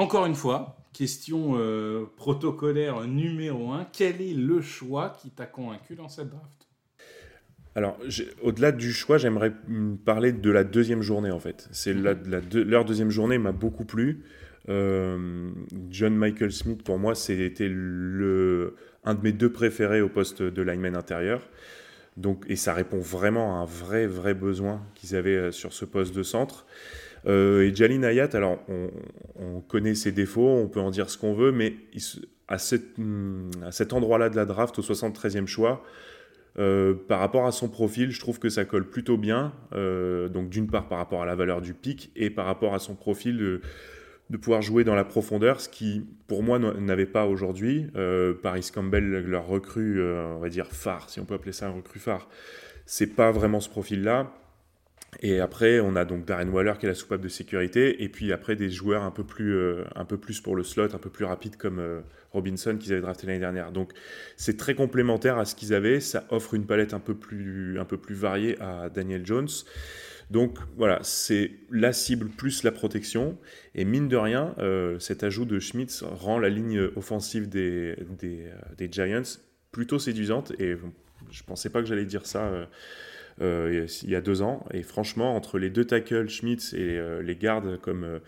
Encore 0.00 0.24
une 0.24 0.34
fois, 0.34 0.78
question 0.94 1.58
euh, 1.58 2.06
protocolaire 2.16 3.06
numéro 3.06 3.72
1, 3.72 3.88
quel 3.92 4.22
est 4.22 4.32
le 4.32 4.62
choix 4.62 5.14
qui 5.20 5.28
t'a 5.28 5.44
convaincu 5.44 5.94
dans 5.94 6.08
cette 6.08 6.30
draft? 6.30 6.68
Alors, 7.74 7.98
au-delà 8.42 8.72
du 8.72 8.94
choix, 8.94 9.18
j'aimerais 9.18 9.52
parler 10.06 10.32
de 10.32 10.50
la 10.50 10.64
deuxième 10.64 11.02
journée 11.02 11.30
en 11.30 11.38
fait. 11.38 11.68
C'est 11.70 11.92
la, 11.92 12.14
leur 12.54 12.86
deuxième 12.86 13.10
journée 13.10 13.36
m'a 13.36 13.52
beaucoup 13.52 13.84
plu. 13.84 14.24
Euh, 14.70 15.50
John 15.90 16.16
Michael 16.16 16.52
Smith, 16.52 16.82
pour 16.82 16.98
moi, 16.98 17.14
c'était 17.14 17.68
le, 17.68 18.76
un 19.04 19.12
de 19.12 19.20
mes 19.20 19.32
deux 19.32 19.52
préférés 19.52 20.00
au 20.00 20.08
poste 20.08 20.42
de 20.42 20.62
lineman 20.62 20.96
intérieur. 20.96 21.42
Donc, 22.16 22.46
et 22.48 22.56
ça 22.56 22.72
répond 22.72 23.00
vraiment 23.00 23.58
à 23.58 23.64
un 23.64 23.64
vrai, 23.66 24.06
vrai 24.06 24.32
besoin 24.32 24.80
qu'ils 24.94 25.14
avaient 25.14 25.36
euh, 25.36 25.52
sur 25.52 25.74
ce 25.74 25.84
poste 25.84 26.14
de 26.14 26.22
centre. 26.22 26.64
Euh, 27.26 27.62
et 27.62 27.74
Jalin 27.74 28.02
Hayat, 28.02 28.30
alors 28.34 28.58
on, 29.36 29.60
connaît 29.60 29.94
ses 29.94 30.12
défauts, 30.12 30.48
on 30.48 30.68
peut 30.68 30.80
en 30.80 30.90
dire 30.90 31.10
ce 31.10 31.18
qu'on 31.18 31.34
veut, 31.34 31.52
mais 31.52 31.74
à, 32.48 32.56
hmm, 32.98 33.50
à 33.64 33.72
cet 33.72 33.92
endroit-là 33.92 34.30
de 34.30 34.36
la 34.36 34.46
draft, 34.46 34.78
au 34.78 34.82
73e 34.82 35.46
choix, 35.46 35.82
euh, 36.58 36.94
par 36.94 37.20
rapport 37.20 37.46
à 37.46 37.52
son 37.52 37.68
profil, 37.68 38.10
je 38.10 38.20
trouve 38.20 38.38
que 38.38 38.48
ça 38.48 38.64
colle 38.64 38.88
plutôt 38.88 39.16
bien. 39.16 39.52
Euh, 39.72 40.28
donc 40.28 40.48
d'une 40.48 40.66
part 40.66 40.88
par 40.88 40.98
rapport 40.98 41.22
à 41.22 41.26
la 41.26 41.34
valeur 41.34 41.60
du 41.60 41.74
pic 41.74 42.10
et 42.16 42.30
par 42.30 42.46
rapport 42.46 42.74
à 42.74 42.80
son 42.80 42.94
profil 42.94 43.36
de, 43.38 43.60
de 44.30 44.36
pouvoir 44.36 44.60
jouer 44.60 44.82
dans 44.82 44.96
la 44.96 45.04
profondeur, 45.04 45.60
ce 45.60 45.68
qui 45.68 46.04
pour 46.26 46.42
moi 46.42 46.58
n'avait 46.58 47.06
pas 47.06 47.26
aujourd'hui. 47.26 47.86
Paris 48.42 48.68
Campbell, 48.74 49.24
leur 49.26 49.46
recrue, 49.46 50.02
on 50.02 50.38
va 50.38 50.48
dire 50.48 50.66
phare, 50.66 51.08
si 51.08 51.20
on 51.20 51.24
peut 51.24 51.34
appeler 51.34 51.52
ça 51.52 51.68
un 51.68 51.72
recrue 51.72 52.00
phare, 52.00 52.28
c'est 52.84 53.14
pas 53.14 53.30
vraiment 53.30 53.60
ce 53.60 53.68
profil-là. 53.68 54.32
Et 55.18 55.40
après, 55.40 55.80
on 55.80 55.96
a 55.96 56.04
donc 56.04 56.24
Darren 56.24 56.48
Waller 56.48 56.74
qui 56.78 56.86
est 56.86 56.88
la 56.88 56.94
soupape 56.94 57.20
de 57.20 57.28
sécurité, 57.28 58.02
et 58.02 58.08
puis 58.08 58.32
après 58.32 58.54
des 58.54 58.70
joueurs 58.70 59.02
un 59.02 59.10
peu 59.10 59.24
plus, 59.24 59.54
euh, 59.56 59.84
un 59.96 60.04
peu 60.04 60.16
plus 60.16 60.40
pour 60.40 60.54
le 60.54 60.62
slot, 60.62 60.94
un 60.94 60.98
peu 60.98 61.10
plus 61.10 61.24
rapide 61.24 61.56
comme 61.56 61.80
euh, 61.80 62.00
Robinson 62.30 62.76
qu'ils 62.78 62.92
avaient 62.92 63.02
drafté 63.02 63.26
l'année 63.26 63.40
dernière. 63.40 63.72
Donc 63.72 63.92
c'est 64.36 64.56
très 64.56 64.74
complémentaire 64.74 65.36
à 65.36 65.44
ce 65.44 65.54
qu'ils 65.54 65.74
avaient, 65.74 66.00
ça 66.00 66.24
offre 66.30 66.54
une 66.54 66.64
palette 66.64 66.94
un 66.94 67.00
peu 67.00 67.14
plus, 67.14 67.78
un 67.78 67.84
peu 67.84 67.96
plus 67.96 68.14
variée 68.14 68.56
à 68.60 68.88
Daniel 68.88 69.26
Jones. 69.26 69.48
Donc 70.30 70.58
voilà, 70.76 71.00
c'est 71.02 71.50
la 71.72 71.92
cible 71.92 72.28
plus 72.28 72.62
la 72.62 72.70
protection. 72.70 73.36
Et 73.74 73.84
mine 73.84 74.06
de 74.06 74.16
rien, 74.16 74.54
euh, 74.58 74.96
cet 75.00 75.24
ajout 75.24 75.44
de 75.44 75.58
Schmitz 75.58 76.04
rend 76.04 76.38
la 76.38 76.48
ligne 76.48 76.88
offensive 76.94 77.48
des, 77.48 77.96
des, 78.16 78.46
des 78.78 78.88
Giants 78.92 79.40
plutôt 79.72 79.98
séduisante. 79.98 80.52
Et 80.60 80.76
je 81.30 81.42
ne 81.42 81.46
pensais 81.46 81.68
pas 81.68 81.80
que 81.80 81.88
j'allais 81.88 82.04
dire 82.04 82.26
ça 82.26 82.48
euh, 83.40 83.86
il 84.02 84.10
y 84.10 84.16
a 84.16 84.20
deux 84.20 84.42
ans. 84.42 84.64
Et 84.72 84.82
franchement, 84.82 85.34
entre 85.34 85.58
les 85.58 85.70
deux 85.70 85.84
tackles, 85.84 86.28
Schmitz 86.28 86.74
et 86.74 86.98
euh, 86.98 87.22
les 87.22 87.36
gardes 87.36 87.80
comme, 87.80 88.04
euh, 88.04 88.18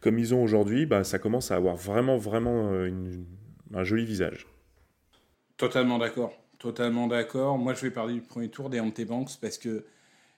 comme 0.00 0.18
ils 0.18 0.34
ont 0.34 0.42
aujourd'hui, 0.42 0.86
bah, 0.86 1.04
ça 1.04 1.18
commence 1.18 1.50
à 1.50 1.56
avoir 1.56 1.76
vraiment, 1.76 2.16
vraiment 2.16 2.72
un 3.72 3.84
joli 3.84 4.04
visage. 4.04 4.46
Totalement 5.56 5.98
d'accord. 5.98 6.32
Totalement 6.58 7.06
d'accord. 7.06 7.58
Moi, 7.58 7.74
je 7.74 7.82
vais 7.82 7.90
parler 7.90 8.14
du 8.14 8.22
premier 8.22 8.48
tour 8.48 8.70
des 8.70 8.80
Ante 8.80 9.00
Banks 9.02 9.38
parce 9.40 9.58
que 9.58 9.86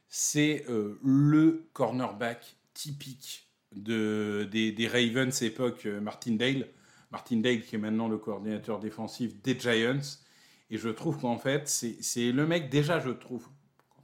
c'est 0.09 0.65
le 0.69 1.69
cornerback 1.73 2.57
typique 2.75 3.49
de, 3.75 4.49
des, 4.51 4.73
des 4.73 4.89
Ravens 4.89 5.43
époque 5.43 5.87
Martindale. 5.87 6.67
Martindale 7.11 7.63
qui 7.63 7.77
est 7.77 7.79
maintenant 7.79 8.09
le 8.09 8.19
coordinateur 8.19 8.79
défensif 8.79 9.41
des 9.43 9.59
Giants. 9.59 10.19
Et 10.71 10.79
je 10.79 10.89
trouve 10.89 11.19
qu'en 11.19 11.39
fait, 11.39 11.69
c'est 11.69 12.33
le 12.33 12.47
mec, 12.47 12.71
déjà, 12.71 12.99
je 12.99 13.11
trouve, 13.11 13.49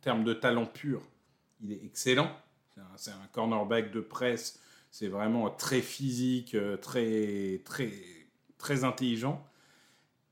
termes 0.02 0.25
de 0.25 0.35
talent 0.35 0.66
pur, 0.66 1.00
il 1.62 1.73
est 1.73 1.80
excellent. 1.85 2.30
C'est 2.97 3.11
un, 3.11 3.26
cornerback 3.32 3.92
de 3.92 4.00
presse. 4.00 4.61
C'est 4.90 5.09
vraiment 5.09 5.49
très 5.49 5.80
physique, 5.80 6.54
euh, 6.54 6.76
très, 6.76 7.62
très, 7.64 7.90
très 8.59 8.85
intelligent. 8.85 9.42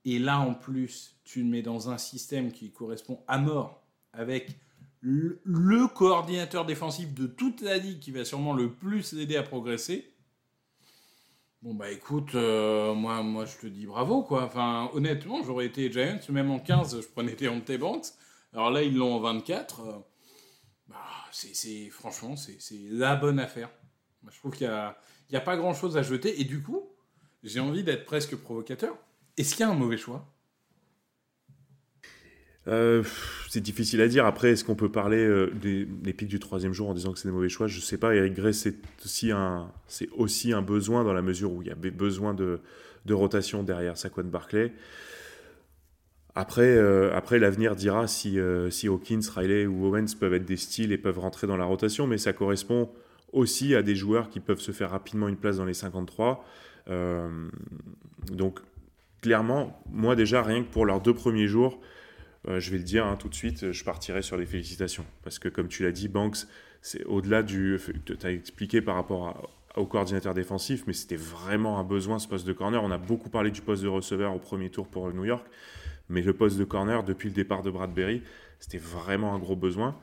Et 0.04 0.18
là, 0.18 0.38
en 0.40 0.54
plus, 0.54 1.16
tu 1.24 1.42
le 1.42 1.48
mets 1.48 1.62
dans 1.62 1.90
un 1.90 1.98
système 1.98 2.52
qui 2.52 2.70
correspond 2.70 3.20
à 3.26 3.38
mort 3.38 3.82
avec 4.12 4.58
le, 5.00 5.86
coordinateur 5.88 6.66
défensif 6.66 7.14
de 7.14 7.26
toute 7.26 7.62
la 7.62 7.78
ligue 7.78 8.00
qui 8.00 8.10
va 8.10 8.24
sûrement 8.24 8.52
le 8.52 8.70
plus 8.70 9.12
l'aider 9.12 9.36
à 9.36 9.42
progresser. 9.42 10.06
Bon 11.62 11.74
bah 11.74 11.90
écoute, 11.90 12.34
euh, 12.34 12.94
moi, 12.94 13.22
moi 13.22 13.44
je 13.44 13.56
te 13.58 13.66
dis 13.66 13.84
bravo 13.84 14.22
quoi. 14.22 14.44
Enfin 14.44 14.90
honnêtement, 14.94 15.42
j'aurais 15.42 15.66
été 15.66 15.92
Giants, 15.92 16.20
même 16.30 16.50
en 16.50 16.58
15, 16.58 17.02
je 17.02 17.06
prenais 17.06 17.34
Deontay 17.34 17.76
Banks. 17.76 18.06
Alors 18.52 18.70
là, 18.70 18.82
ils 18.82 18.96
l'ont 18.96 19.14
en 19.14 19.20
24. 19.20 19.80
Euh, 19.80 19.92
bah, 20.88 20.96
c'est, 21.32 21.88
franchement, 21.90 22.36
c'est, 22.36 22.58
la 22.90 23.16
bonne 23.16 23.38
affaire. 23.38 23.70
je 24.30 24.38
trouve 24.38 24.52
qu'il 24.52 24.66
n'y 24.66 24.72
a, 24.72 24.96
a 25.32 25.40
pas 25.40 25.56
grand-chose 25.56 25.96
à 25.96 26.02
jeter. 26.02 26.40
Et 26.40 26.44
du 26.44 26.62
coup, 26.62 26.88
j'ai 27.42 27.60
envie 27.60 27.84
d'être 27.84 28.04
presque 28.04 28.36
provocateur. 28.36 28.96
Est-ce 29.36 29.54
qu'il 29.54 29.64
y 29.64 29.68
a 29.68 29.70
un 29.70 29.74
mauvais 29.74 29.96
choix? 29.96 30.26
Euh, 32.68 33.02
c'est 33.48 33.60
difficile 33.60 34.00
à 34.00 34.08
dire. 34.08 34.26
Après, 34.26 34.50
est-ce 34.50 34.64
qu'on 34.64 34.74
peut 34.74 34.90
parler 34.90 35.18
euh, 35.18 35.50
des, 35.54 36.12
pics 36.12 36.28
du 36.28 36.38
troisième 36.38 36.72
jour 36.72 36.88
en 36.90 36.94
disant 36.94 37.12
que 37.12 37.18
c'est 37.18 37.28
des 37.28 37.34
mauvais 37.34 37.48
choix? 37.48 37.66
Je 37.66 37.76
ne 37.76 37.82
sais 37.82 37.98
pas. 37.98 38.14
Eric 38.14 38.34
Gray, 38.34 38.52
c'est 38.52 38.76
aussi, 39.04 39.30
un, 39.30 39.72
c'est 39.86 40.08
aussi 40.10 40.52
un 40.52 40.62
besoin 40.62 41.04
dans 41.04 41.12
la 41.12 41.22
mesure 41.22 41.52
où 41.52 41.62
il 41.62 41.68
y 41.68 41.70
avait 41.70 41.90
besoin 41.90 42.34
de, 42.34 42.60
de 43.06 43.14
rotation 43.14 43.62
derrière 43.62 43.96
Saquon 43.96 44.24
Barclay. 44.24 44.72
Après, 46.34 46.76
euh, 46.76 47.14
après 47.14 47.38
l'avenir 47.38 47.74
dira 47.74 48.06
si, 48.06 48.38
euh, 48.38 48.70
si 48.70 48.88
Hawkins, 48.88 49.20
Riley 49.34 49.66
ou 49.66 49.86
Owens 49.86 50.14
peuvent 50.18 50.34
être 50.34 50.44
des 50.44 50.56
styles 50.56 50.92
et 50.92 50.98
peuvent 50.98 51.18
rentrer 51.18 51.46
dans 51.46 51.56
la 51.56 51.64
rotation, 51.64 52.06
mais 52.06 52.18
ça 52.18 52.32
correspond 52.32 52.88
aussi 53.32 53.74
à 53.74 53.82
des 53.82 53.96
joueurs 53.96 54.28
qui 54.30 54.40
peuvent 54.40 54.60
se 54.60 54.72
faire 54.72 54.90
rapidement 54.90 55.28
une 55.28 55.36
place 55.36 55.56
dans 55.56 55.64
les 55.64 55.74
53. 55.74 56.44
Euh, 56.88 57.48
donc, 58.32 58.60
clairement, 59.20 59.82
moi 59.90 60.14
déjà, 60.16 60.42
rien 60.42 60.62
que 60.62 60.68
pour 60.68 60.86
leurs 60.86 61.00
deux 61.00 61.14
premiers 61.14 61.46
jours, 61.46 61.80
je 62.48 62.70
vais 62.70 62.78
le 62.78 62.84
dire 62.84 63.04
hein, 63.04 63.16
tout 63.16 63.28
de 63.28 63.34
suite, 63.34 63.70
je 63.70 63.84
partirai 63.84 64.22
sur 64.22 64.38
les 64.38 64.46
félicitations. 64.46 65.04
Parce 65.22 65.38
que, 65.38 65.48
comme 65.48 65.68
tu 65.68 65.82
l'as 65.82 65.92
dit, 65.92 66.08
Banks, 66.08 66.46
c'est 66.80 67.04
au-delà 67.04 67.42
du. 67.42 67.78
Tu 68.06 68.16
as 68.22 68.30
expliqué 68.30 68.80
par 68.80 68.94
rapport 68.94 69.50
au 69.76 69.84
coordinateur 69.84 70.32
défensif, 70.32 70.84
mais 70.86 70.94
c'était 70.94 71.16
vraiment 71.16 71.78
un 71.78 71.84
besoin 71.84 72.18
ce 72.18 72.26
poste 72.26 72.46
de 72.46 72.52
corner. 72.52 72.82
On 72.82 72.90
a 72.90 72.98
beaucoup 72.98 73.28
parlé 73.28 73.50
du 73.50 73.60
poste 73.60 73.82
de 73.82 73.88
receveur 73.88 74.34
au 74.34 74.38
premier 74.38 74.70
tour 74.70 74.86
pour 74.86 75.12
New 75.12 75.24
York. 75.24 75.44
Mais 76.10 76.22
le 76.22 76.34
poste 76.34 76.58
de 76.58 76.64
corner, 76.64 77.04
depuis 77.04 77.28
le 77.28 77.34
départ 77.34 77.62
de 77.62 77.70
Bradbury, 77.70 78.22
c'était 78.58 78.78
vraiment 78.78 79.34
un 79.34 79.38
gros 79.38 79.56
besoin. 79.56 79.96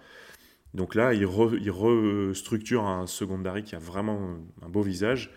Donc 0.74 0.96
là, 0.96 1.14
il, 1.14 1.26
restructure 1.26 2.86
un 2.86 3.08
secondary 3.08 3.64
qui 3.64 3.76
a 3.76 3.80
vraiment 3.80 4.38
un 4.62 4.70
beau 4.70 4.82
visage. 4.82 5.34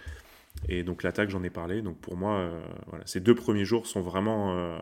Et 0.69 0.85
donc 0.85 1.03
l'attaque, 1.03 1.29
j'en 1.31 1.43
ai 1.43 1.51
parlé. 1.51 1.83
Donc 1.83 1.99
pour 2.01 2.17
moi, 2.17 2.39
euh, 2.39 2.61
ces 3.05 3.21
deux 3.21 3.35
premiers 3.35 3.65
jours 3.65 3.87
sont 3.87 4.01
vraiment 4.01 4.57
euh, 4.57 4.79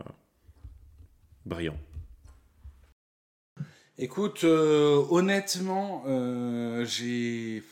brillants. 1.47 1.79
Écoute, 3.97 4.45
euh, 4.45 5.03
honnêtement, 5.11 6.05
j'ai 6.85 7.63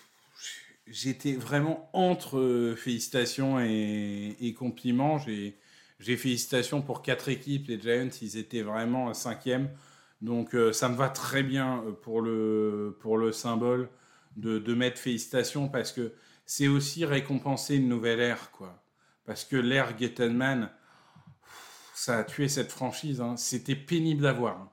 j'étais 0.86 1.32
vraiment 1.32 1.90
entre 1.92 2.74
félicitations 2.76 3.60
et, 3.60 4.36
et 4.40 4.54
compliments. 4.54 5.18
J'ai 5.18 5.56
j'ai 5.98 6.16
félicitations 6.16 6.82
pour 6.82 7.02
quatre 7.02 7.28
équipes. 7.28 7.68
Les 7.68 7.80
Giants, 7.80 8.10
ils 8.20 8.36
étaient 8.36 8.62
vraiment 8.62 9.12
cinquième. 9.14 9.70
Donc 10.22 10.54
euh, 10.54 10.72
ça 10.72 10.88
me 10.88 10.96
va 10.96 11.08
très 11.08 11.42
bien 11.42 11.82
euh, 11.86 11.92
pour 11.92 12.20
le, 12.20 12.96
pour 13.00 13.18
le 13.18 13.32
symbole 13.32 13.88
de, 14.36 14.58
de 14.58 14.74
mettre 14.74 14.98
félicitations 14.98 15.68
parce 15.68 15.92
que 15.92 16.12
c'est 16.46 16.68
aussi 16.68 17.04
récompenser 17.04 17.76
une 17.76 17.88
nouvelle 17.88 18.20
ère, 18.20 18.50
quoi. 18.52 18.82
Parce 19.24 19.44
que 19.44 19.56
l'ère 19.56 19.98
Gettenman, 19.98 20.70
ça 21.94 22.18
a 22.18 22.24
tué 22.24 22.48
cette 22.48 22.70
franchise. 22.70 23.20
Hein. 23.20 23.36
C'était 23.36 23.74
pénible 23.74 24.26
à 24.26 24.32
voir. 24.32 24.70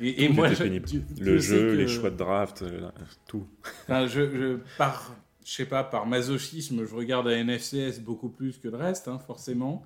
Et, 0.00 0.28
moi, 0.28 0.48
pénible. 0.48 0.88
le 1.20 1.38
jeu, 1.38 1.74
les 1.74 1.86
choix 1.86 2.10
de 2.10 2.16
draft, 2.16 2.62
euh, 2.62 2.90
tout. 3.28 3.46
Enfin, 3.84 4.06
je, 4.08 4.28
je, 4.36 4.58
par, 4.76 5.14
je 5.44 5.52
sais 5.52 5.66
pas, 5.66 5.84
par 5.84 6.06
masochisme, 6.06 6.84
je 6.84 6.94
regarde 6.94 7.28
à 7.28 7.44
NFCS 7.44 8.00
beaucoup 8.00 8.30
plus 8.30 8.58
que 8.58 8.66
le 8.66 8.76
reste, 8.76 9.06
hein, 9.06 9.20
forcément. 9.20 9.84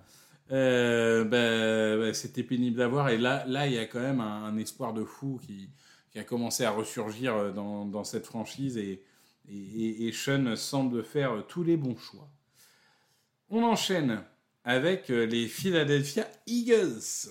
Euh, 0.53 1.25
ben, 1.25 1.99
ben, 1.99 2.15
c'était 2.15 2.43
pénible 2.43 2.81
à 2.83 2.89
voir. 2.89 3.09
Et 3.09 3.19
là, 3.19 3.45
là, 3.47 3.67
il 3.67 3.75
y 3.75 3.79
a 3.79 3.87
quand 3.87 4.01
même 4.01 4.21
un, 4.21 4.57
espoir 4.59 4.95
de 4.95 5.05
fou 5.05 5.41
qui, 5.45 5.71
qui, 6.11 6.19
a 6.19 6.25
commencé 6.25 6.65
à 6.65 6.71
ressurgir 6.71 7.35
euh, 7.35 7.53
dans, 7.53 7.85
dans 7.85 8.05
cette 8.05 8.27
franchise. 8.27 8.77
Et, 8.77 9.03
et, 9.49 10.07
et, 10.07 10.13
Sean 10.13 10.57
semble 10.57 11.03
faire 11.03 11.47
tous 11.49 11.63
les 11.63 11.77
bons 11.77 11.97
choix. 11.97 12.29
On 13.49 13.63
enchaîne 13.63 14.23
avec 14.65 15.11
euh, 15.11 15.27
les 15.27 15.47
Philadelphia 15.47 16.27
Eagles. 16.47 17.31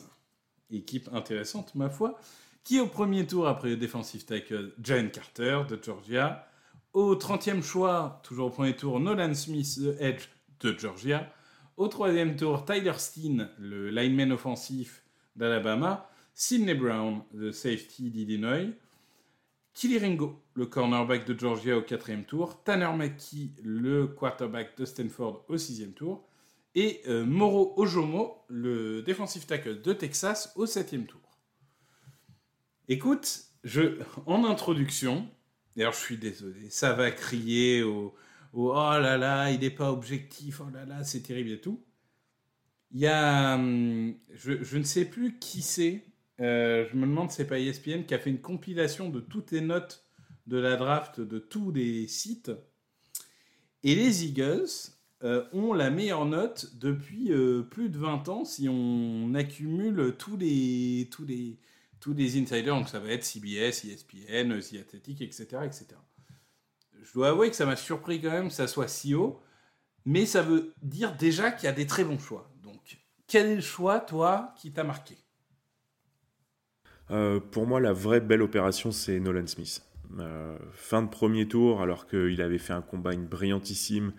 Équipe 0.72 1.10
intéressante, 1.14 1.76
ma 1.76 1.90
foi, 1.90 2.20
qui 2.64 2.80
au 2.80 2.88
premier 2.88 3.28
tour 3.28 3.48
après 3.48 3.70
le 3.70 3.78
defensive 3.78 4.26
tackle 4.26 4.74
Jane 4.82 5.12
Carter 5.12 5.62
de 5.70 5.80
Georgia, 5.82 6.48
au 6.94 7.16
30e 7.16 7.62
choix, 7.62 8.22
toujours 8.24 8.48
au 8.48 8.50
premier 8.50 8.76
tour, 8.76 9.00
Nolan 9.00 9.34
Smith, 9.34 9.80
de 9.80 9.96
Edge 10.00 10.24
de 10.62 10.78
Georgia, 10.78 11.30
au 11.78 11.88
troisième 11.88 12.36
tour, 12.36 12.66
Tyler 12.66 12.94
Steen, 12.98 13.50
le 13.60 13.90
lineman 13.90 14.32
offensif 14.32 15.04
d'Alabama, 15.36 16.10
Sidney 16.34 16.74
Brown, 16.74 17.22
le 17.34 17.52
safety 17.52 18.10
d'Illinois, 18.10 18.72
Killy 19.74 19.98
Ringo, 19.98 20.42
le 20.54 20.66
cornerback 20.66 21.26
de 21.26 21.38
Georgia 21.38 21.78
au 21.78 21.82
quatrième 21.82 22.24
tour, 22.24 22.64
Tanner 22.64 22.92
McKee, 22.96 23.52
le 23.62 24.08
quarterback 24.08 24.78
de 24.78 24.86
Stanford 24.86 25.44
au 25.50 25.58
sixième 25.58 25.92
tour, 25.92 26.26
et 26.76 27.02
euh, 27.08 27.26
Moro 27.26 27.74
Ojomo, 27.78 28.44
le 28.48 29.02
defensive 29.02 29.46
tackle 29.46 29.82
de 29.82 29.94
Texas 29.94 30.54
au 30.56 30.66
septième 30.66 31.06
tour. 31.06 31.22
Écoute, 32.88 33.46
je, 33.64 34.00
en 34.26 34.46
introduction, 34.46 35.28
d'ailleurs 35.76 35.94
je 35.94 36.00
suis 36.00 36.18
désolé, 36.18 36.70
ça 36.70 36.94
va 36.94 37.12
crier 37.12 37.84
au, 37.84 38.14
oh 38.56 38.74
là 38.74 39.18
là, 39.18 39.52
il 39.52 39.60
n'est 39.60 39.70
pas 39.70 39.92
objectif, 39.92 40.62
oh 40.62 40.70
là 40.74 40.86
là, 40.86 41.04
c'est 41.04 41.22
terrible 41.22 41.52
et 41.52 41.62
tout. 41.62 41.84
Il 42.92 43.00
y 43.00 43.08
a, 43.08 43.56
hum, 43.56 44.16
je, 44.34 44.78
ne 44.78 44.84
sais 44.84 45.06
plus 45.06 45.38
qui 45.40 45.62
c'est, 45.62 46.06
euh, 46.40 46.86
je 46.90 46.96
me 46.96 47.06
demande 47.06 47.32
si 47.32 47.38
c'est 47.38 47.48
pas 47.48 47.60
ESPN 47.60 48.06
qui 48.06 48.14
a 48.14 48.20
fait 48.20 48.30
une 48.30 48.42
compilation 48.42 49.10
de 49.10 49.20
toutes 49.20 49.52
les 49.52 49.62
notes 49.62 50.06
de 50.48 50.58
la 50.58 50.76
draft 50.78 51.20
de 51.20 51.40
tous 51.40 51.72
les 51.72 52.08
sites. 52.08 52.52
Et 53.84 53.96
les 53.96 54.26
Eagles 54.26 54.70
euh, 55.24 55.44
ont 55.54 55.74
la 55.74 55.90
meilleure 55.90 56.26
note 56.26 56.76
depuis 56.78 57.32
euh, 57.32 57.64
plus 57.64 57.90
de 57.90 57.98
20 57.98 58.30
ans 58.30 58.46
si 58.46 58.68
on 58.70 59.34
accumule 59.34 60.16
tous 60.18 60.38
les, 60.38 61.10
tous 61.12 61.26
les, 61.26 61.60
tous 62.00 62.14
les 62.14 62.40
insiders. 62.40 62.76
Donc 62.76 62.90
ça 62.90 63.00
va 63.00 63.10
être 63.10 63.24
CBS, 63.24 63.86
ESPN, 63.86 64.60
The 64.60 64.76
Athletic, 64.80 65.22
etc., 65.22 65.46
etc. 65.66 65.88
Je 67.06 67.14
dois 67.14 67.30
avouer 67.30 67.50
que 67.50 67.56
ça 67.56 67.66
m'a 67.66 67.76
surpris 67.76 68.22
quand 68.22 68.32
même 68.32 68.48
que 68.48 68.54
ça 68.54 68.68
soit 68.68 68.88
si 68.88 69.14
haut. 69.14 69.40
Mais 70.06 70.26
ça 70.26 70.42
veut 70.42 70.74
dire 70.82 71.16
déjà 71.16 71.52
qu'il 71.52 71.66
y 71.66 71.70
a 71.70 71.74
des 71.74 71.88
très 71.88 72.04
bons 72.04 72.20
choix. 72.20 72.52
Donc, 72.64 73.00
quel 73.28 73.48
est 73.48 73.56
le 73.56 73.62
choix, 73.62 74.00
toi, 74.00 74.54
qui 74.58 74.72
t'a 74.72 74.84
marqué? 74.84 75.18
Euh, 77.12 77.40
pour 77.40 77.68
moi, 77.68 77.80
la 77.80 77.94
vraie 77.94 78.20
belle 78.20 78.42
opération, 78.42 78.92
c'est 78.92 79.20
Nolan 79.20 79.48
Smith. 79.48 79.84
Euh, 80.20 80.58
fin 80.72 81.02
de 81.02 81.10
premier 81.10 81.48
tour, 81.48 81.82
alors 81.82 82.08
qu'il 82.08 82.42
avait 82.42 82.58
fait 82.58 82.74
un 82.74 82.82
combine 82.82 83.26
brillantissime, 83.26 84.14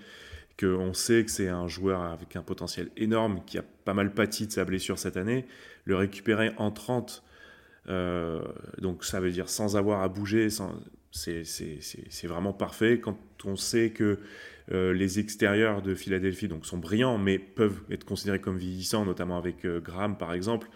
qu'on 0.59 0.93
sait 0.93 1.25
que 1.25 1.31
c'est 1.31 1.49
un 1.49 1.69
joueur 1.69 2.03
avec 2.03 2.35
un 2.37 2.43
potentiel 2.43 2.91
énorme, 2.97 3.45
qui 3.47 3.59
a 3.59 3.65
pas 3.85 3.95
mal 3.95 4.13
pâti 4.13 4.47
de 4.47 4.53
sa 4.53 4.65
blessure 4.65 4.99
cette 4.99 5.17
année, 5.17 5.47
le 5.85 5.97
récupérer 5.97 6.53
en 6.57 6.71
30, 6.71 7.23
euh, 7.89 8.43
donc 8.81 9.05
ça 9.05 9.21
veut 9.21 9.31
dire 9.31 9.49
sans 9.49 9.77
avoir 9.77 10.03
à 10.03 10.09
bouger, 10.09 10.49
c'est 11.11 12.27
vraiment 12.27 12.53
parfait. 12.53 13.01
Quand 13.01 13.19
on 13.45 13.57
sait 13.57 13.91
que 13.91 14.19
les 14.69 15.21
extérieurs 15.21 15.81
de 15.81 15.95
Philadelphie 15.95 16.49
donc, 16.49 16.67
sont 16.67 16.79
brillants, 16.79 17.19
mais 17.19 17.39
peuvent 17.39 17.81
être 17.91 18.05
considérés 18.05 18.41
comme 18.41 18.59
vieillissants, 18.59 19.05
notamment 19.05 19.39
avec 19.39 19.65
Graham 19.65 20.19
par 20.19 20.33
exemple, 20.33 20.69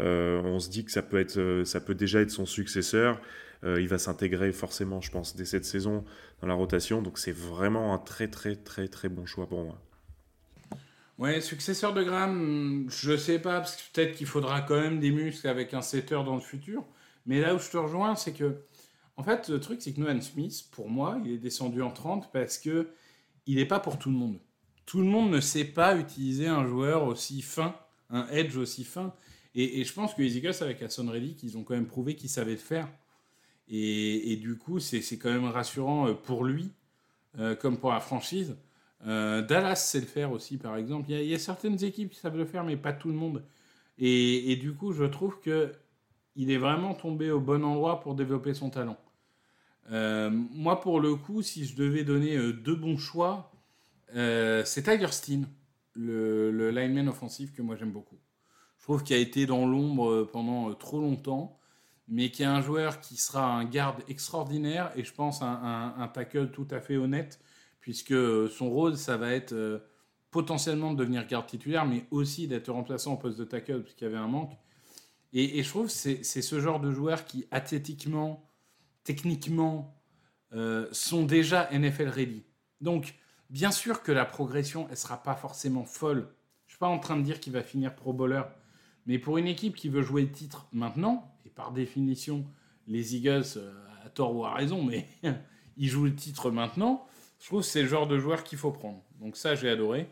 euh, 0.00 0.42
on 0.42 0.58
se 0.58 0.70
dit 0.70 0.84
que 0.84 0.90
ça 0.90 1.02
peut, 1.02 1.18
être, 1.18 1.38
euh, 1.38 1.64
ça 1.64 1.80
peut 1.80 1.94
déjà 1.94 2.20
être 2.20 2.30
son 2.30 2.46
successeur. 2.46 3.20
Euh, 3.64 3.80
il 3.80 3.88
va 3.88 3.98
s'intégrer 3.98 4.52
forcément, 4.52 5.00
je 5.00 5.10
pense, 5.10 5.36
dès 5.36 5.44
cette 5.44 5.64
saison 5.64 6.04
dans 6.40 6.48
la 6.48 6.54
rotation. 6.54 7.02
Donc 7.02 7.18
c'est 7.18 7.32
vraiment 7.32 7.94
un 7.94 7.98
très 7.98 8.28
très 8.28 8.56
très 8.56 8.88
très 8.88 9.08
bon 9.08 9.26
choix 9.26 9.48
pour 9.48 9.64
moi. 9.64 9.80
Ouais, 11.16 11.40
successeur 11.40 11.94
de 11.94 12.02
Graham, 12.02 12.86
je 12.88 13.16
sais 13.16 13.38
pas, 13.38 13.60
parce 13.60 13.76
que 13.76 13.82
peut-être 13.92 14.16
qu'il 14.16 14.26
faudra 14.26 14.62
quand 14.62 14.80
même 14.80 14.98
des 14.98 15.12
muscles 15.12 15.46
avec 15.46 15.72
un 15.72 15.80
setter 15.80 16.20
dans 16.24 16.34
le 16.34 16.40
futur. 16.40 16.84
Mais 17.26 17.40
là 17.40 17.54
où 17.54 17.58
je 17.58 17.70
te 17.70 17.76
rejoins, 17.76 18.16
c'est 18.16 18.32
que, 18.32 18.56
en 19.16 19.22
fait, 19.22 19.48
le 19.48 19.60
truc, 19.60 19.80
c'est 19.80 19.92
que 19.92 20.00
Nolan 20.00 20.20
Smith, 20.20 20.64
pour 20.72 20.90
moi, 20.90 21.20
il 21.24 21.30
est 21.32 21.38
descendu 21.38 21.82
en 21.82 21.92
30 21.92 22.32
parce 22.32 22.58
que 22.58 22.88
il 23.46 23.56
n'est 23.56 23.66
pas 23.66 23.78
pour 23.78 23.98
tout 23.98 24.10
le 24.10 24.16
monde. 24.16 24.40
Tout 24.86 24.98
le 24.98 25.06
monde 25.06 25.30
ne 25.30 25.40
sait 25.40 25.64
pas 25.64 25.96
utiliser 25.96 26.48
un 26.48 26.66
joueur 26.66 27.04
aussi 27.04 27.42
fin, 27.42 27.76
un 28.10 28.26
edge 28.28 28.56
aussi 28.56 28.84
fin. 28.84 29.14
Et, 29.54 29.84
je 29.84 29.92
pense 29.92 30.14
que 30.14 30.22
les 30.22 30.36
Eagles, 30.36 30.54
avec 30.62 30.82
Hassan 30.82 31.08
Reddick, 31.08 31.42
ils 31.44 31.56
ont 31.56 31.62
quand 31.62 31.74
même 31.74 31.86
prouvé 31.86 32.16
qu'ils 32.16 32.28
savaient 32.28 32.52
le 32.52 32.56
faire. 32.56 32.88
Et, 33.68 34.36
du 34.42 34.58
coup, 34.58 34.80
c'est 34.80 35.00
quand 35.16 35.30
même 35.32 35.44
rassurant 35.44 36.08
euh, 36.08 36.14
pour 36.14 36.44
lui, 36.44 36.72
euh, 37.38 37.54
comme 37.54 37.78
pour 37.78 37.92
la 37.92 38.00
franchise. 38.00 38.56
Euh, 39.06 39.42
Dallas 39.42 39.76
sait 39.76 40.00
le 40.00 40.06
faire 40.06 40.32
aussi, 40.32 40.56
par 40.56 40.76
exemple. 40.76 41.10
Il 41.10 41.24
y, 41.24 41.34
a, 41.34 41.38
certaines 41.38 41.82
équipes 41.84 42.10
qui 42.10 42.18
savent 42.18 42.36
le 42.36 42.46
faire, 42.46 42.64
mais 42.64 42.76
pas 42.76 42.92
tout 42.92 43.08
le 43.08 43.14
monde. 43.14 43.44
Et, 43.98 44.56
du 44.56 44.74
coup, 44.74 44.92
je 44.92 45.04
trouve 45.04 45.40
que 45.40 45.72
il 46.36 46.50
est 46.50 46.58
vraiment 46.58 46.94
tombé 46.94 47.30
au 47.30 47.40
bon 47.40 47.64
endroit 47.64 48.00
pour 48.00 48.14
développer 48.14 48.54
son 48.54 48.70
talent. 48.70 48.98
moi, 49.90 50.80
pour 50.80 51.00
le 51.00 51.14
coup, 51.14 51.42
si 51.42 51.64
je 51.64 51.76
devais 51.76 52.04
donner 52.04 52.36
deux 52.52 52.74
bons 52.74 52.96
choix, 52.96 53.52
c'est 54.12 54.82
Tiger 54.82 55.12
Steen, 55.12 55.46
le, 55.94 56.70
lineman 56.70 57.08
offensif 57.08 57.52
que 57.52 57.62
moi 57.62 57.76
j'aime 57.76 57.92
beaucoup 57.92 58.18
je 58.84 58.86
trouve 58.86 59.02
qu'il 59.02 59.16
a 59.16 59.18
été 59.18 59.46
dans 59.46 59.64
l'ombre 59.64 60.10
euh, 60.10 60.28
pendant 60.30 60.68
euh, 60.68 60.74
trop 60.74 61.00
longtemps, 61.00 61.58
mais 62.06 62.30
qui 62.30 62.42
est 62.42 62.46
un 62.46 62.60
joueur 62.60 63.00
qui 63.00 63.16
sera 63.16 63.50
un 63.50 63.64
garde 63.64 64.02
extraordinaire 64.08 64.92
et 64.94 65.04
je 65.04 65.14
pense 65.14 65.40
un, 65.40 66.10
tackle 66.12 66.50
tout 66.50 66.68
à 66.70 66.80
fait 66.80 66.98
honnête, 66.98 67.40
puisque 67.84 68.12
euh, 68.12 68.48
son 68.48 68.70
rôle, 68.70 68.96
ça 68.96 69.18
va 69.18 69.32
être 69.32 69.82
potentiellement 70.30 70.92
de 70.92 70.96
devenir 70.96 71.26
garde 71.26 71.46
titulaire, 71.46 71.84
mais 71.84 72.06
aussi 72.10 72.48
d'être 72.48 72.72
remplaçant 72.72 73.12
au 73.12 73.16
poste 73.18 73.38
de 73.38 73.44
tackle, 73.44 73.82
puisqu'il 73.82 74.04
y 74.04 74.06
avait 74.06 74.16
un 74.16 74.26
manque. 74.26 74.56
Et, 75.34 75.62
je 75.62 75.68
trouve 75.68 75.86
que 75.86 75.92
c'est 75.92 76.22
ce 76.22 76.60
genre 76.60 76.80
de 76.80 76.90
joueurs 76.92 77.24
qui, 77.24 77.46
athlétiquement, 77.50 78.48
techniquement, 79.04 80.00
sont 80.92 81.24
déjà 81.24 81.68
NFL 81.72 82.08
ready. 82.08 82.44
Donc, 82.80 83.14
bien 83.50 83.70
sûr 83.70 84.02
que 84.02 84.12
la 84.12 84.24
progression, 84.24 84.86
elle 84.90 84.96
sera 84.96 85.22
pas 85.22 85.34
forcément 85.34 85.84
folle. 85.84 86.28
Je 86.66 86.72
suis 86.72 86.78
pas 86.78 86.88
en 86.88 86.98
train 86.98 87.16
de 87.16 87.22
dire 87.22 87.38
qu'il 87.40 87.52
va 87.52 87.62
finir 87.62 87.94
pro 87.94 88.12
bowler 88.12 88.42
mais 89.06 89.18
pour 89.18 89.38
une 89.38 89.46
équipe 89.46 89.76
qui 89.76 89.88
veut 89.88 90.02
jouer 90.02 90.22
le 90.22 90.30
titre 90.30 90.66
maintenant, 90.72 91.36
et 91.44 91.50
par 91.50 91.72
définition, 91.72 92.44
les 92.86 93.16
Eagles, 93.16 93.44
euh, 93.56 93.72
à 94.04 94.08
tort 94.08 94.34
ou 94.34 94.44
à 94.44 94.54
raison, 94.54 94.82
mais 94.82 95.08
ils 95.76 95.88
jouent 95.88 96.04
le 96.04 96.14
titre 96.14 96.50
maintenant, 96.50 97.06
je 97.44 97.50
trouve 97.50 97.60
que 97.60 97.66
c'est 97.66 97.82
le 97.82 97.88
genre 97.88 98.06
de 98.06 98.18
joueur 98.18 98.42
qu'il 98.42 98.56
faut 98.56 98.70
prendre. 98.70 99.04
Donc 99.20 99.36
ça, 99.36 99.54
j'ai 99.54 99.68
adoré. 99.68 100.08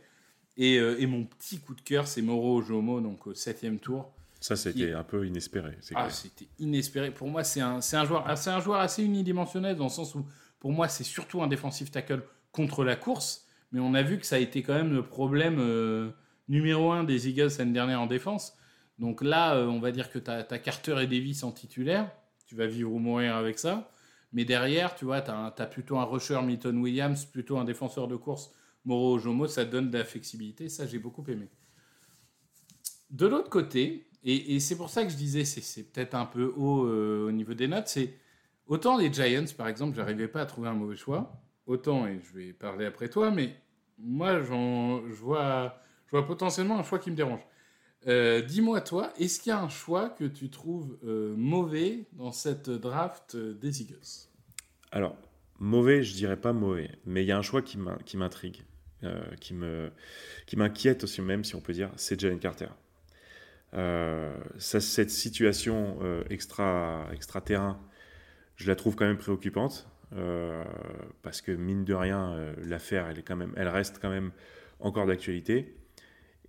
Et, 0.58 0.76
euh, 0.76 1.00
et, 1.00 1.06
mon 1.06 1.24
petit 1.24 1.60
coup 1.60 1.74
de 1.74 1.80
cœur, 1.80 2.06
c'est 2.06 2.20
Moro 2.20 2.60
Jomo, 2.60 3.00
donc 3.00 3.26
au 3.26 3.32
septième 3.32 3.78
tour. 3.78 4.12
Ça, 4.38 4.54
c'était 4.54 4.92
un 4.92 5.02
peu 5.02 5.26
inespéré. 5.26 5.78
Ah, 5.94 6.10
c'était 6.10 6.48
inespéré. 6.58 7.10
Pour 7.10 7.28
moi, 7.28 7.42
c'est 7.42 7.62
un, 7.62 7.78
un, 7.78 8.04
joueur, 8.04 8.28
un 8.28 8.60
joueur 8.60 8.80
assez 8.80 9.02
unidimensionnel, 9.02 9.76
dans 9.76 9.84
le 9.84 9.90
sens 9.90 10.14
où, 10.14 10.26
pour 10.60 10.72
moi, 10.72 10.88
c'est 10.88 11.04
surtout 11.04 11.42
un 11.42 11.46
défensif 11.46 11.90
tackle 11.90 12.22
contre 12.50 12.84
la 12.84 12.96
course. 12.96 13.46
Mais 13.72 13.80
on 13.80 13.94
a 13.94 14.02
vu 14.02 14.18
que 14.18 14.26
ça 14.26 14.36
a 14.36 14.38
été 14.38 14.62
quand 14.62 14.74
même 14.74 14.92
le 14.92 15.02
problème 15.02 15.56
euh, 15.58 16.10
numéro 16.50 16.92
un 16.92 17.02
des 17.02 17.30
Eagles 17.30 17.48
l'année 17.58 17.72
dernière 17.72 18.02
en 18.02 18.06
défense. 18.06 18.58
Donc 18.98 19.22
là, 19.22 19.54
euh, 19.54 19.68
on 19.68 19.80
va 19.80 19.90
dire 19.90 20.10
que 20.10 20.18
tu 20.18 20.30
as, 20.30 20.44
Carter 20.58 20.96
et 21.00 21.06
Davis 21.06 21.44
en 21.44 21.50
titulaire. 21.52 22.10
Tu 22.46 22.56
vas 22.56 22.66
vivre 22.66 22.92
ou 22.92 22.98
mourir 22.98 23.36
avec 23.36 23.58
ça. 23.58 23.90
Mais 24.32 24.44
derrière, 24.44 24.94
tu 24.94 25.04
vois, 25.04 25.20
tu 25.20 25.30
as, 25.30 25.66
plutôt 25.66 25.98
un 25.98 26.04
rusher 26.04 26.40
Milton 26.42 26.78
Williams, 26.78 27.24
plutôt 27.24 27.58
un 27.58 27.64
défenseur 27.64 28.08
de 28.08 28.16
course 28.16 28.52
Moro 28.84 29.18
Jomo. 29.18 29.46
Ça 29.46 29.64
donne 29.64 29.90
de 29.90 29.98
la 29.98 30.04
flexibilité. 30.04 30.68
Ça, 30.68 30.86
j'ai 30.86 30.98
beaucoup 30.98 31.24
aimé. 31.28 31.48
De 33.10 33.26
l'autre 33.26 33.50
côté, 33.50 34.08
et, 34.24 34.60
c'est 34.60 34.76
pour 34.76 34.88
ça 34.88 35.04
que 35.04 35.10
je 35.10 35.16
disais, 35.16 35.44
c'est 35.44 35.82
peut-être 35.82 36.14
un 36.14 36.26
peu 36.26 36.52
haut 36.56 36.86
euh, 36.86 37.26
au 37.28 37.32
niveau 37.32 37.54
des 37.54 37.66
notes, 37.66 37.88
c'est 37.88 38.14
autant 38.66 38.96
les 38.96 39.12
Giants, 39.12 39.44
par 39.56 39.68
exemple, 39.68 39.96
j'arrivais 39.96 40.28
pas 40.28 40.42
à 40.42 40.46
trouver 40.46 40.68
un 40.68 40.74
mauvais 40.74 40.96
choix. 40.96 41.42
Autant, 41.66 42.06
et 42.06 42.20
je 42.20 42.38
vais 42.38 42.52
parler 42.52 42.86
après 42.86 43.08
toi, 43.08 43.30
mais 43.30 43.54
moi, 43.98 44.40
je 44.40 45.22
vois, 45.22 45.76
je 46.06 46.10
vois 46.12 46.26
potentiellement 46.26 46.78
un 46.78 46.82
choix 46.82 46.98
qui 46.98 47.10
me 47.10 47.16
dérange. 47.16 47.40
Euh, 48.08 48.42
dis-moi, 48.42 48.80
toi, 48.80 49.12
est-ce 49.18 49.40
qu'il 49.40 49.50
y 49.50 49.52
a 49.52 49.60
un 49.60 49.68
choix 49.68 50.08
que 50.08 50.24
tu 50.24 50.50
trouves 50.50 50.96
euh, 51.04 51.34
mauvais 51.36 52.06
dans 52.14 52.32
cette 52.32 52.68
draft 52.68 53.34
euh, 53.34 53.54
des 53.54 53.82
Eagles? 53.82 54.28
Alors, 54.90 55.16
mauvais, 55.60 56.02
je 56.02 56.14
dirais 56.14 56.36
pas 56.36 56.52
mauvais, 56.52 56.90
mais 57.06 57.22
il 57.22 57.26
y 57.26 57.32
a 57.32 57.38
un 57.38 57.42
choix 57.42 57.62
qui 57.62 57.78
m'intrigue, 57.78 58.62
qui 59.40 59.54
m'inquiète 60.56 61.04
aussi 61.04 61.22
même 61.22 61.44
si 61.44 61.54
on 61.54 61.60
peut 61.60 61.72
dire, 61.72 61.90
c'est 61.96 62.20
Jalen 62.20 62.38
Carter. 62.38 62.68
Cette 64.58 65.10
situation 65.10 65.98
extra 66.28 67.08
extra 67.12 67.42
je 68.56 68.68
la 68.68 68.76
trouve 68.76 68.96
quand 68.96 69.06
même 69.06 69.16
préoccupante 69.16 69.88
parce 71.22 71.40
que 71.40 71.52
mine 71.52 71.84
de 71.84 71.94
rien, 71.94 72.52
l'affaire 72.58 73.08
elle 73.08 73.24
elle 73.56 73.68
reste 73.68 73.98
quand 73.98 74.10
même 74.10 74.30
encore 74.78 75.06
d'actualité 75.06 75.74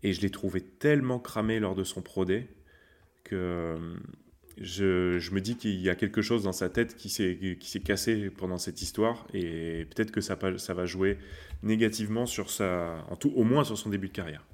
et 0.04 0.14
je 0.14 0.22
l'ai 0.22 0.30
trouvé 0.30 0.62
tellement 0.62 1.20
cramé 1.20 1.60
lors 1.60 1.76
de 1.76 1.84
son 1.84 2.02
Pro 2.02 2.26
que 3.24 3.96
je, 4.58 5.34
me 5.34 5.40
dis 5.40 5.56
qu'il 5.56 5.80
y 5.80 5.90
a 5.90 5.96
quelque 5.96 6.22
chose 6.22 6.44
dans 6.44 6.52
sa 6.52 6.70
tête 6.70 6.96
qui 6.96 7.10
s'est 7.10 7.80
cassé 7.84 8.30
pendant 8.30 8.58
cette 8.58 8.82
histoire 8.82 9.26
et 9.34 9.86
peut-être 9.86 10.12
que 10.12 10.22
ça, 10.22 10.36
va 10.36 10.86
jouer 10.86 11.18
négativement 11.64 12.26
sur 12.26 12.50
sa, 12.50 13.06
en 13.10 13.16
tout, 13.16 13.32
au 13.36 13.44
moins 13.44 13.64
sur 13.64 13.78
son 13.78 13.90
début 13.90 14.10
de 14.10 14.14
carrière. 14.14 14.46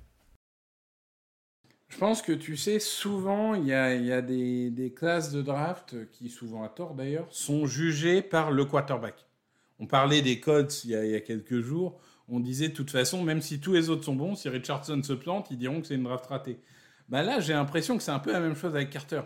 Je 1.90 1.98
pense 1.98 2.22
que 2.22 2.32
tu 2.32 2.56
sais, 2.56 2.80
souvent, 2.80 3.56
il 3.56 3.66
y 3.66 3.74
a, 3.74 3.96
y 3.96 4.12
a 4.12 4.22
des, 4.22 4.70
des, 4.70 4.94
classes 4.94 5.32
de 5.32 5.42
draft 5.42 5.96
qui, 6.12 6.30
souvent 6.30 6.64
à 6.64 6.70
tort 6.70 6.94
d'ailleurs, 6.94 7.26
sont 7.32 7.66
jugées 7.66 8.22
par 8.22 8.52
le 8.52 8.64
quarterback. 8.64 9.26
On 9.80 9.88
parlait 9.88 10.22
des 10.22 10.40
a, 10.40 11.06
il 11.06 11.12
y 11.12 11.16
a 11.16 11.20
quelques 11.20 11.62
jours. 11.62 12.00
On 12.32 12.40
disait 12.40 12.70
de 12.70 12.74
toute 12.74 12.92
façon, 12.92 13.24
même 13.24 13.42
si 13.42 13.60
tous 13.60 13.74
les 13.74 13.90
autres 13.90 14.04
sont 14.04 14.16
bons, 14.16 14.36
si 14.36 14.50
Richardson 14.50 15.02
se 15.04 15.14
plante, 15.14 15.48
ils 15.52 15.58
diront 15.58 15.82
que 15.82 15.88
c'est 15.88 15.96
une 15.96 16.04
draft 16.04 16.26
ratée. 16.28 16.60
Bah 17.10 17.24
là, 17.24 17.40
j'ai 17.40 17.54
l'impression 17.54 17.98
que 17.98 18.04
c'est 18.04 18.12
un 18.12 18.20
peu 18.20 18.32
la 18.32 18.40
même 18.40 18.56
chose 18.56 18.76
avec 18.76 18.92
Carter. 18.92 19.22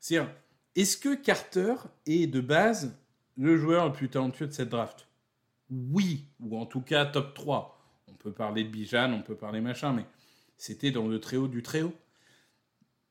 C'est-à-dire, 0.00 0.32
est-ce 0.74 0.96
que 0.96 1.14
Carter 1.14 1.74
est 2.06 2.26
de 2.26 2.40
base 2.40 2.98
le 3.36 3.56
joueur 3.58 3.86
le 3.86 3.92
plus 3.92 4.08
talentueux 4.08 4.46
de 4.46 4.52
cette 4.52 4.70
draft? 4.70 5.08
Oui, 5.70 6.26
ou 6.40 6.58
en 6.58 6.66
tout 6.66 6.80
cas 6.80 7.04
top 7.04 7.34
3. 7.34 7.78
On 8.08 8.14
peut 8.14 8.32
parler 8.32 8.64
de 8.64 8.68
Bijan, 8.68 9.12
on 9.12 9.22
peut 9.22 9.36
parler 9.36 9.60
machin, 9.60 9.92
mais 9.92 10.06
c'était 10.56 10.90
dans 10.90 11.08
le 11.08 11.20
très 11.20 11.36
haut 11.36 11.48
du 11.48 11.62
très 11.62 11.82
haut. 11.82 11.94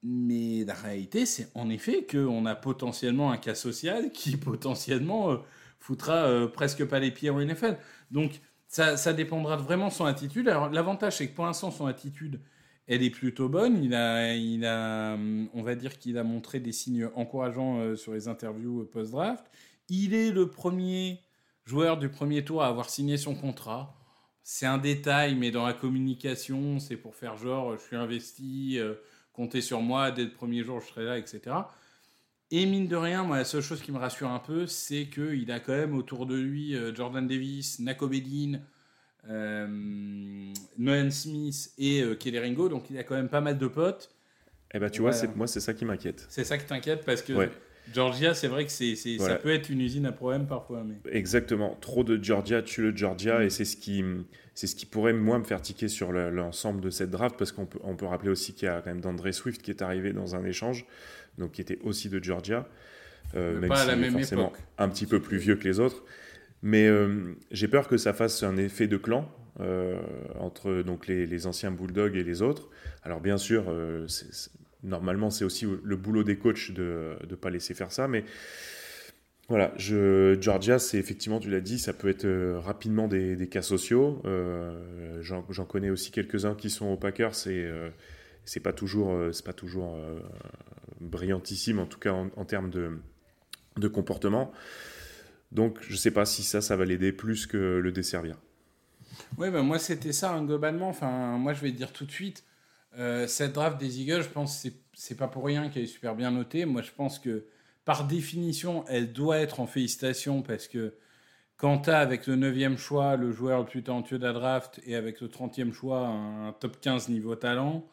Mais 0.04 0.64
la 0.66 0.74
réalité, 0.74 1.26
c'est 1.26 1.50
en 1.56 1.70
effet 1.70 2.06
qu'on 2.06 2.46
a 2.46 2.56
potentiellement 2.56 3.32
un 3.32 3.38
cas 3.38 3.56
social 3.56 4.12
qui 4.12 4.38
potentiellement 4.38 5.32
euh, 5.32 5.38
foutra 5.80 6.26
euh, 6.26 6.48
presque 6.48 6.86
pas 6.86 7.00
les 7.00 7.12
pieds 7.12 7.30
en 7.30 7.40
NFL. 7.40 7.78
Donc 8.12 8.42
ça, 8.76 9.14
dépendra 9.14 9.56
vraiment 9.56 9.88
de 9.88 9.94
son 9.94 10.06
attitude. 10.06 10.48
L'avantage, 10.48 11.18
c'est 11.18 11.28
que 11.28 11.36
pour 11.36 11.46
l'instant, 11.46 11.72
son 11.72 11.86
attitude, 11.86 12.42
elle 12.88 13.04
est 13.04 13.10
plutôt 13.10 13.48
bonne. 13.48 13.82
Il 13.84 13.96
a, 13.96 15.16
on 15.54 15.62
va 15.62 15.76
dire 15.76 15.98
qu'il 15.98 16.18
a 16.18 16.24
montré 16.24 16.60
des 16.60 16.72
signes 16.72 17.10
encourageants 17.16 17.80
euh, 17.80 17.96
sur 17.96 18.14
les 18.14 18.28
interviews 18.28 18.82
euh, 18.82 18.90
post-draft. 18.92 19.46
Il 19.88 20.14
est 20.14 20.32
le 20.32 20.50
premier 20.50 21.22
joueur 21.64 21.98
du 21.98 22.10
premier 22.10 22.44
tour 22.44 22.64
à 22.64 22.68
avoir 22.68 22.90
signé 22.90 23.18
son 23.18 23.34
contrat. 23.34 23.96
C'est 24.44 24.66
un 24.66 24.78
détail, 24.78 25.36
mais 25.36 25.52
dans 25.52 25.66
la 25.66 25.74
communication, 25.74 26.80
c'est 26.80 26.98
pour 26.98 27.16
faire 27.16 27.38
genre, 27.38 27.78
je 27.78 27.82
suis 27.82 27.96
investi, 27.96 28.78
euh, 28.78 28.96
comptez 29.34 29.62
sur 29.62 29.82
moi, 29.82 30.12
dès 30.12 30.26
le 30.26 30.32
premier 30.32 30.64
jour, 30.64 30.82
je 30.82 30.88
serai 30.88 31.06
là, 31.06 31.18
etc. 31.18 31.42
Et 32.52 32.66
mine 32.66 32.88
de 32.88 32.96
rien, 32.96 33.24
moi, 33.24 33.38
la 33.38 33.44
seule 33.44 33.62
chose 33.62 33.82
qui 33.82 33.92
me 33.92 33.98
rassure 33.98 34.30
un 34.30 34.40
peu, 34.40 34.68
c'est 34.68 35.08
qu'il 35.08 35.52
a 35.52 35.60
quand 35.60 35.74
même 35.74 35.96
autour 35.96 36.26
de 36.26 36.36
lui 36.36 36.76
Jordan 36.96 37.28
Davis, 37.28 37.80
Nako 37.80 38.08
euh, 39.30 40.54
Nolan 40.78 41.10
Smith 41.10 41.72
et 41.78 42.02
euh, 42.02 42.16
Kelly 42.16 42.40
Ringo, 42.40 42.70
donc 42.70 42.90
il 42.90 42.98
a 42.98 43.04
quand 43.04 43.16
même 43.16 43.30
pas 43.30 43.42
mal 43.42 43.58
de 43.58 43.68
potes. 43.68 44.12
Eh 44.74 44.80
ben 44.80 44.90
tu 44.90 45.02
vois, 45.02 45.12
moi 45.36 45.48
c'est 45.48 45.60
ça 45.60 45.74
qui 45.74 45.86
m'inquiète. 45.86 46.26
C'est 46.30 46.44
ça 46.44 46.58
qui 46.58 46.66
t'inquiète 46.66 47.06
parce 47.06 47.22
que 47.22 47.34
Georgia, 47.94 48.34
c'est 48.34 48.48
vrai 48.48 48.66
que 48.66 48.72
c'est, 48.72 48.96
ça 48.96 49.36
peut 49.36 49.52
être 49.52 49.70
une 49.70 49.82
usine 49.82 50.06
à 50.06 50.12
problème 50.12 50.48
parfois. 50.48 50.84
Mais... 50.84 50.96
Exactement, 51.12 51.78
trop 51.82 52.04
de 52.04 52.22
Georgia 52.22 52.62
tue 52.62 52.82
le 52.82 52.96
Georgia 52.96 53.44
et 53.44 53.50
c'est 53.50 53.66
ce 53.66 53.78
qui, 53.78 54.04
c'est 54.54 54.68
ce 54.68 54.76
qui 54.76 54.86
pourrait 54.86 55.14
moi 55.14 55.40
me 55.40 55.44
faire 55.44 55.62
tiquer 55.62 55.88
sur 55.88 56.12
l'ensemble 56.12 56.82
de 56.82 56.90
cette 56.90 57.12
draft 57.12 57.36
parce 57.38 57.52
qu'on 57.52 57.66
peut, 57.66 57.80
on 57.84 57.96
peut 57.96 58.06
rappeler 58.06 58.30
aussi 58.30 58.54
qu'il 58.54 58.68
y 58.68 58.70
a 58.70 58.82
quand 58.82 58.90
même 58.90 59.02
d'André 59.02 59.32
Swift 59.32 59.62
qui 59.62 59.72
est 59.72 59.82
arrivé 59.82 60.14
dans 60.14 60.36
un 60.36 60.44
échange, 60.46 60.86
donc 61.38 61.54
qui 61.54 61.62
était 61.62 61.80
aussi 61.84 62.10
de 62.10 62.24
Georgia, 62.24 62.68
euh, 63.36 63.60
même 63.60 63.70
pas 63.70 63.82
à 63.82 63.86
la 63.86 63.96
même 63.96 64.14
forcément 64.14 64.48
époque. 64.50 64.60
un 64.78 64.90
petit 64.90 65.06
peu 65.06 65.20
plus 65.22 65.38
vieux 65.38 65.56
que 65.56 65.64
les 65.64 65.80
autres. 65.80 66.04
Mais 66.62 66.88
euh, 66.88 67.36
j'ai 67.52 67.68
peur 67.68 67.88
que 67.88 67.98
ça 67.98 68.14
fasse 68.14 68.42
un 68.42 68.58
effet 68.58 68.88
de 68.88 68.98
clan 68.98 69.30
euh, 69.60 70.02
entre 70.40 70.82
donc 70.82 71.08
les, 71.08 71.48
anciens 71.48 71.72
Bulldogs 71.72 72.16
et 72.16 72.24
les 72.24 72.42
autres. 72.42 72.70
Alors 73.04 73.22
bien 73.22 73.38
sûr, 73.38 73.66
euh, 73.70 74.06
normalement 74.86 75.30
c'est 75.30 75.44
aussi 75.44 75.66
le 75.84 75.96
boulot 75.96 76.24
des 76.24 76.38
coachs 76.38 76.72
de 76.72 77.18
ne 77.30 77.36
pas 77.36 77.50
laisser 77.50 77.74
faire 77.74 77.92
ça, 77.92 78.08
mais 78.08 78.24
voilà, 79.48 79.74
Georgia, 79.78 80.80
c'est 80.80 80.98
effectivement, 80.98 81.40
tu 81.40 81.52
l'as 81.52 81.62
dit, 81.62 81.78
ça 81.78 81.94
peut 81.94 82.10
être 82.10 82.28
rapidement 82.58 83.08
des, 83.08 83.48
cas 83.48 83.62
sociaux. 83.62 84.24
J'en 85.22 85.66
connais 85.66 85.92
aussi 85.92 86.10
quelques-uns 86.10 86.56
qui 86.56 86.72
sont 86.72 86.88
aux 86.88 86.98
Packers, 86.98 87.36
c'est 87.36 87.70
c'est 88.44 88.60
pas 88.60 88.74
toujours, 88.74 89.16
c'est 89.34 89.46
pas 89.46 89.54
toujours 89.54 90.00
brillantissime, 91.00 91.78
en 91.78 91.86
tout 91.86 92.00
cas 92.00 92.12
en, 92.12 92.46
termes 92.46 92.72
de, 92.72 92.98
de 93.78 93.88
comportement. 93.88 94.52
Donc, 95.52 95.78
je 95.82 95.96
sais 95.96 96.12
pas 96.12 96.26
si 96.26 96.44
ça, 96.44 96.62
ça 96.62 96.76
va 96.76 96.86
l'aider 96.86 97.12
plus 97.12 97.46
que 97.48 97.58
le 97.58 97.92
desservir. 97.92 98.38
Oui, 99.38 99.50
ben 99.50 99.62
moi, 99.62 99.80
c'était 99.80 100.12
ça, 100.12 100.34
hein, 100.34 100.44
globalement. 100.44 100.90
Enfin, 100.90 101.38
moi, 101.38 101.54
je 101.54 101.62
vais 101.62 101.72
dire 101.72 101.92
tout 101.92 102.06
de 102.06 102.12
suite, 102.12 102.44
euh, 102.98 103.28
cette 103.28 103.54
draft 103.54 103.80
des 103.80 104.02
Eagles, 104.02 104.24
je 104.24 104.30
pense 104.30 104.64
que 104.64 104.70
c'est 104.94 105.16
pas 105.16 105.28
pour 105.28 105.46
rien 105.46 105.70
qu'elle 105.70 105.84
est 105.84 105.88
super 105.88 106.16
bien 106.16 106.32
notée. 106.32 106.66
Moi, 106.66 106.82
je 106.82 106.92
pense 106.92 107.20
que, 107.20 107.46
par 107.84 108.08
définition, 108.08 108.86
elle 108.88 109.14
doit 109.14 109.40
être 109.40 109.60
en 109.60 109.68
félicitations 109.68 110.42
parce 110.42 110.68
que 110.68 110.96
quand 111.58 111.80
tu 111.80 111.90
as, 111.90 112.00
avec 112.00 112.28
le 112.28 112.36
9e 112.36 112.78
choix, 112.78 113.16
le 113.16 113.32
joueur 113.32 113.60
le 113.60 113.66
plus 113.66 113.84
talentueux 113.84 114.20
de 114.20 114.26
la 114.26 114.34
draft 114.34 114.82
et 114.86 114.96
avec 114.96 115.22
le 115.22 115.28
30e 115.28 115.72
choix, 115.72 116.08
un, 116.08 116.54
top 116.54 116.80
15 116.82 117.10
niveau 117.10 117.36
talent, 117.36 117.88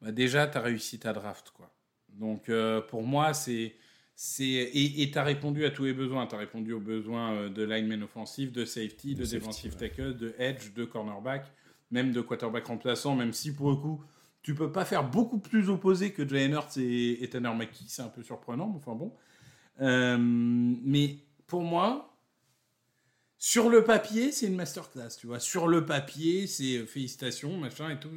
bah 0.00 0.12
déjà, 0.12 0.46
tu 0.46 0.58
as 0.58 0.60
réussi 0.60 0.98
ta 0.98 1.12
draft. 1.12 1.50
Quoi. 1.50 1.70
Donc, 2.10 2.48
euh, 2.48 2.80
pour 2.80 3.02
moi, 3.02 3.34
c'est 3.34 3.74
et 4.38 5.10
tu 5.12 5.18
as 5.18 5.24
répondu 5.24 5.64
à 5.64 5.70
tous 5.70 5.84
les 5.84 5.92
besoins. 5.92 6.26
Tu 6.26 6.34
as 6.34 6.38
répondu 6.38 6.72
aux 6.72 6.80
besoins 6.80 7.32
euh, 7.32 7.48
de 7.48 7.64
lineman 7.64 8.02
offensif, 8.04 8.52
de 8.52 8.64
safety, 8.64 9.14
de, 9.14 9.24
defensive 9.24 9.76
tackle, 9.76 10.16
de 10.16 10.34
edge, 10.38 10.72
de 10.72 10.84
cornerback, 10.84 11.50
même 11.90 12.12
de 12.12 12.20
quarterback 12.20 12.66
remplaçant, 12.66 13.16
même 13.16 13.32
si 13.32 13.54
pour 13.54 13.70
le 13.70 13.76
coup, 13.76 14.04
tu 14.44 14.54
peux 14.54 14.70
pas 14.70 14.84
faire 14.84 15.08
beaucoup 15.08 15.38
plus 15.38 15.70
opposé 15.70 16.12
que 16.12 16.28
Jalen 16.28 16.52
Hurts 16.52 16.76
et, 16.76 17.28
Tanner 17.32 17.52
McKee. 17.54 17.86
C'est 17.88 18.02
un 18.02 18.08
peu 18.08 18.22
surprenant, 18.22 18.68
mais 18.68 18.76
enfin 18.76 18.94
bon. 18.94 19.12
Euh, 19.80 20.18
mais 20.20 21.16
pour 21.46 21.62
moi, 21.62 22.14
sur 23.38 23.70
le 23.70 23.82
papier, 23.82 24.30
c'est 24.30 24.46
une 24.46 24.54
masterclass, 24.54 25.16
tu 25.18 25.26
vois. 25.26 25.40
Sur 25.40 25.66
le 25.66 25.86
papier, 25.86 26.46
c'est 26.46 26.76
euh, 26.76 26.86
félicitations, 26.86 27.56
machin 27.56 27.88
et 27.88 27.98
tout. 27.98 28.10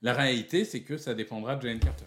La 0.00 0.14
réalité, 0.14 0.64
c'est 0.64 0.82
que 0.82 0.96
ça 0.96 1.14
dépendra 1.14 1.56
de 1.56 1.62
Jalen 1.62 1.80
Carter. 1.80 2.06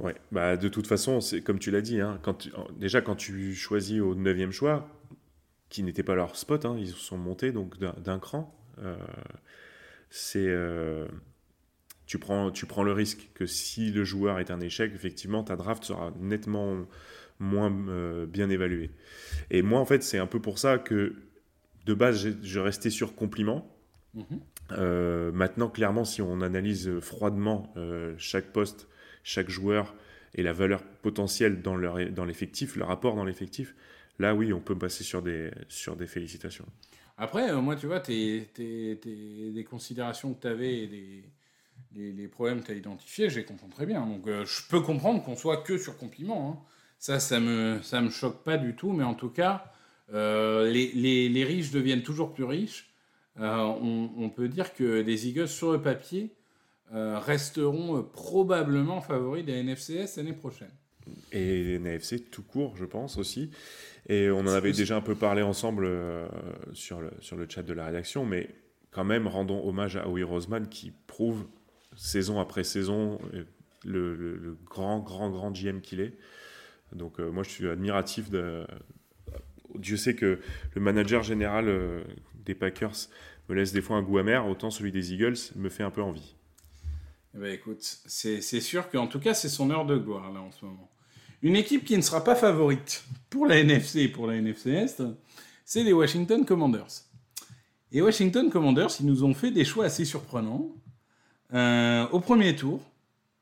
Ouais, 0.00 0.16
bah 0.30 0.56
de 0.56 0.68
toute 0.68 0.86
façon, 0.86 1.20
c'est 1.20 1.42
comme 1.42 1.58
tu 1.58 1.70
l'as 1.70 1.80
dit, 1.80 2.00
hein, 2.00 2.20
quand 2.22 2.48
déjà 2.76 3.00
quand 3.00 3.16
tu 3.16 3.54
choisis 3.54 4.00
au 4.00 4.14
9 4.14 4.50
choix, 4.50 4.88
qui 5.68 5.82
n'était 5.82 6.04
pas 6.04 6.14
leur 6.14 6.36
spot, 6.36 6.64
hein, 6.64 6.76
ils 6.78 6.90
sont 6.90 7.18
montés 7.18 7.52
donc 7.52 7.78
d'un 7.78 8.18
cran, 8.18 8.54
euh, 8.78 8.96
c'est. 10.10 10.46
Euh, 10.46 11.06
tu, 12.08 12.18
prends, 12.18 12.50
tu 12.50 12.66
prends 12.66 12.82
le 12.82 12.92
risque 12.92 13.30
que 13.34 13.46
si 13.46 13.92
le 13.92 14.02
joueur 14.02 14.40
est 14.40 14.50
un 14.50 14.60
échec, 14.60 14.92
effectivement, 14.92 15.44
ta 15.44 15.54
draft 15.54 15.84
sera 15.84 16.12
nettement 16.18 16.84
moins 17.38 17.72
euh, 17.88 18.26
bien 18.26 18.50
évaluée. 18.50 18.90
Et 19.52 19.62
moi, 19.62 19.78
en 19.78 19.84
fait, 19.84 20.02
c'est 20.02 20.18
un 20.18 20.26
peu 20.26 20.40
pour 20.40 20.58
ça 20.58 20.78
que 20.78 21.14
de 21.86 21.94
base, 21.94 22.36
je 22.42 22.58
restais 22.58 22.90
sur 22.90 23.14
compliment. 23.14 23.72
Mm-hmm. 24.16 25.30
maintenant, 25.30 25.68
clairement, 25.68 26.04
si 26.04 26.22
on 26.22 26.40
analyse 26.40 26.90
froidement 26.98 27.72
chaque 28.16 28.52
poste 28.52 28.88
chaque 29.28 29.50
joueur 29.50 29.94
et 30.34 30.42
la 30.42 30.52
valeur 30.52 30.82
potentielle 30.82 31.60
dans, 31.60 31.76
leur, 31.76 32.10
dans 32.10 32.24
l'effectif, 32.24 32.76
le 32.76 32.84
rapport 32.84 33.14
dans 33.14 33.24
l'effectif, 33.24 33.74
là 34.18 34.34
oui, 34.34 34.52
on 34.52 34.60
peut 34.60 34.76
passer 34.76 35.04
sur 35.04 35.22
des, 35.22 35.50
sur 35.68 35.96
des 35.96 36.06
félicitations. 36.06 36.66
Après, 37.18 37.50
euh, 37.50 37.60
moi, 37.60 37.76
tu 37.76 37.86
vois, 37.86 38.00
tes, 38.00 38.48
des 38.56 39.66
considérations 39.68 40.32
que 40.32 40.40
tu 40.40 40.46
avais 40.46 40.84
et 40.84 41.24
les, 41.94 42.12
les, 42.12 42.28
problèmes 42.28 42.60
que 42.60 42.66
tu 42.66 42.72
as 42.72 42.76
identifiés, 42.76 43.30
je 43.30 43.38
les 43.38 43.44
comprends 43.44 43.68
très 43.68 43.86
bien. 43.86 44.06
Donc, 44.06 44.26
euh, 44.26 44.44
je 44.44 44.62
peux 44.68 44.80
comprendre 44.80 45.22
qu'on 45.24 45.36
soit 45.36 45.58
que 45.58 45.78
sur 45.78 45.96
compliment. 45.96 46.50
Hein. 46.50 46.64
Ça, 46.98 47.20
ça 47.20 47.40
me, 47.40 47.80
ça 47.82 48.00
me 48.00 48.10
choque 48.10 48.44
pas 48.44 48.56
du 48.56 48.74
tout, 48.74 48.92
mais 48.92 49.04
en 49.04 49.14
tout 49.14 49.30
cas, 49.30 49.72
euh, 50.12 50.70
les, 50.70 51.28
les, 51.28 51.44
riches 51.44 51.70
deviennent 51.70 52.02
toujours 52.02 52.32
plus 52.34 52.44
riches. 52.44 52.90
On, 53.36 54.10
on, 54.16 54.30
peut 54.30 54.48
dire 54.48 54.74
que 54.74 55.00
les 55.00 55.28
Eagles, 55.28 55.46
sur 55.46 55.70
le 55.70 55.80
papier, 55.80 56.34
euh, 56.94 57.18
resteront 57.18 57.98
euh, 57.98 58.02
probablement 58.02 59.02
favoris 59.02 59.44
des 59.44 59.62
NFCS 59.62 60.16
l'année 60.16 60.32
prochaine. 60.32 60.70
Et 61.32 61.62
les 61.62 61.74
NFC 61.74 62.18
tout 62.18 62.42
court, 62.42 62.76
je 62.78 62.86
pense 62.86 63.18
aussi. 63.18 63.50
Et 64.08 64.30
on 64.30 64.40
en 64.40 64.46
avait 64.46 64.72
déjà 64.72 64.96
un 64.96 65.02
peu 65.02 65.14
parlé 65.14 65.42
ensemble 65.42 65.84
euh, 65.84 66.26
sur, 66.72 67.02
le, 67.02 67.10
sur 67.20 67.36
le 67.36 67.46
chat 67.46 67.62
de 67.62 67.74
la 67.74 67.84
rédaction, 67.84 68.24
mais 68.24 68.48
quand 68.90 69.04
même, 69.04 69.26
rendons 69.26 69.62
hommage 69.68 69.96
à 69.96 70.08
Howie 70.08 70.22
Roseman 70.22 70.66
qui 70.66 70.92
prouve 71.06 71.46
saison 71.96 72.40
après 72.40 72.64
saison 72.64 73.18
le, 73.84 74.56
grand, 74.64 75.00
grand, 75.00 75.30
grand 75.30 75.52
GM 75.52 75.80
qu'il 75.80 76.00
est. 76.00 76.12
Donc 76.92 77.18
moi, 77.18 77.42
je 77.42 77.50
suis 77.50 77.68
admiratif 77.68 78.30
de, 78.30 78.66
Dieu 79.74 79.96
sait 79.96 80.14
que 80.14 80.40
le 80.74 80.80
manager 80.80 81.22
général 81.22 82.04
des 82.44 82.54
Packers 82.54 83.08
me 83.48 83.54
laisse 83.54 83.72
des 83.72 83.82
fois 83.82 83.96
un 83.96 84.02
goût 84.02 84.18
amer, 84.18 84.46
autant 84.46 84.70
celui 84.70 84.92
des 84.92 85.12
Eagles 85.12 85.36
me 85.56 85.68
fait 85.68 85.82
un 85.82 85.90
peu 85.90 86.02
envie. 86.02 86.34
Eh 87.34 87.38
ben, 87.38 87.52
écoute, 87.52 87.82
c'est 88.06 88.40
sûr 88.40 88.90
qu'en 88.90 89.06
tout 89.06 89.20
cas, 89.20 89.34
c'est 89.34 89.48
son 89.48 89.70
heure 89.70 89.86
de 89.86 89.96
gloire 89.96 90.32
là 90.32 90.40
en 90.40 90.50
ce 90.50 90.64
moment. 90.64 90.90
Une 91.42 91.56
équipe 91.56 91.84
qui 91.84 91.96
ne 91.96 92.02
sera 92.02 92.24
pas 92.24 92.34
favorite 92.34 93.04
pour 93.30 93.46
la 93.46 93.58
NFC 93.58 94.00
et 94.00 94.08
pour 94.08 94.26
la 94.26 94.36
NFC 94.36 94.70
Est, 94.70 95.02
c'est 95.64 95.84
les 95.84 95.92
Washington 95.92 96.44
Commanders. 96.44 97.04
Et 97.92 98.02
Washington 98.02 98.50
Commanders, 98.50 98.90
ils 99.00 99.06
nous 99.06 99.24
ont 99.24 99.34
fait 99.34 99.50
des 99.50 99.64
choix 99.64 99.84
assez 99.84 100.04
surprenants. 100.04 100.74
Euh, 101.54 102.06
au 102.08 102.20
premier 102.20 102.54
tour, 102.54 102.80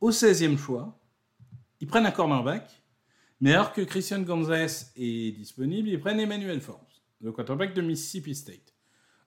au 0.00 0.10
16e 0.10 0.56
choix, 0.56 0.96
ils 1.80 1.86
prennent 1.86 2.06
un 2.06 2.10
cornerback, 2.10 2.70
mais 3.40 3.52
alors 3.52 3.72
que 3.72 3.82
Christian 3.82 4.22
Gonzalez 4.22 4.72
est 4.96 5.36
disponible, 5.36 5.88
ils 5.88 6.00
prennent 6.00 6.20
Emmanuel 6.20 6.60
Forbes, 6.60 6.80
le 7.20 7.32
quarterback 7.32 7.74
de 7.74 7.82
Mississippi 7.82 8.34
State. 8.34 8.74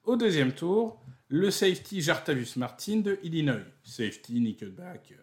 Au 0.04 0.16
deuxième 0.16 0.54
tour, 0.54 1.00
le 1.28 1.52
safety 1.52 2.02
Jartavius 2.02 2.56
Martin 2.56 2.98
de 2.98 3.20
Illinois. 3.22 3.60
Safety, 3.84 4.40
nickelback. 4.40 5.14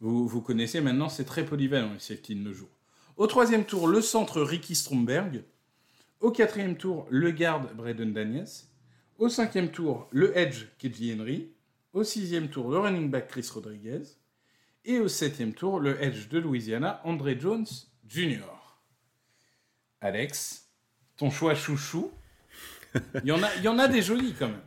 Vous, 0.00 0.26
vous 0.26 0.42
connaissez 0.42 0.80
maintenant, 0.80 1.08
c'est 1.08 1.24
très 1.24 1.44
polyvalent 1.44 1.92
les 1.92 2.00
safety 2.00 2.34
de 2.34 2.40
nos 2.40 2.52
jours. 2.52 2.68
Au 3.16 3.26
troisième 3.26 3.64
tour, 3.64 3.86
le 3.86 4.00
centre 4.00 4.42
Ricky 4.42 4.74
Stromberg. 4.74 5.44
Au 6.20 6.30
quatrième 6.30 6.76
tour, 6.76 7.06
le 7.08 7.30
garde 7.30 7.74
Braden 7.74 8.12
Daniels. 8.12 8.48
Au 9.18 9.28
cinquième 9.28 9.70
tour, 9.70 10.08
le 10.10 10.36
edge 10.36 10.66
KJ 10.78 11.14
Henry. 11.18 11.51
Au 11.92 12.04
sixième 12.04 12.48
tour, 12.48 12.70
le 12.70 12.78
running 12.78 13.10
back 13.10 13.28
Chris 13.28 13.48
Rodriguez. 13.52 14.02
Et 14.84 14.98
au 14.98 15.08
septième 15.08 15.54
tour, 15.54 15.78
le 15.78 16.02
edge 16.02 16.28
de 16.28 16.38
Louisiana, 16.38 17.00
André 17.04 17.38
Jones 17.38 17.66
Jr. 18.08 18.40
Alex, 20.00 20.68
ton 21.16 21.30
choix 21.30 21.54
chouchou 21.54 22.10
il 23.22 23.28
y, 23.28 23.32
en 23.32 23.42
a, 23.42 23.48
il 23.56 23.62
y 23.62 23.68
en 23.68 23.78
a 23.78 23.88
des 23.88 24.02
jolis 24.02 24.34
quand 24.38 24.48
même. 24.48 24.60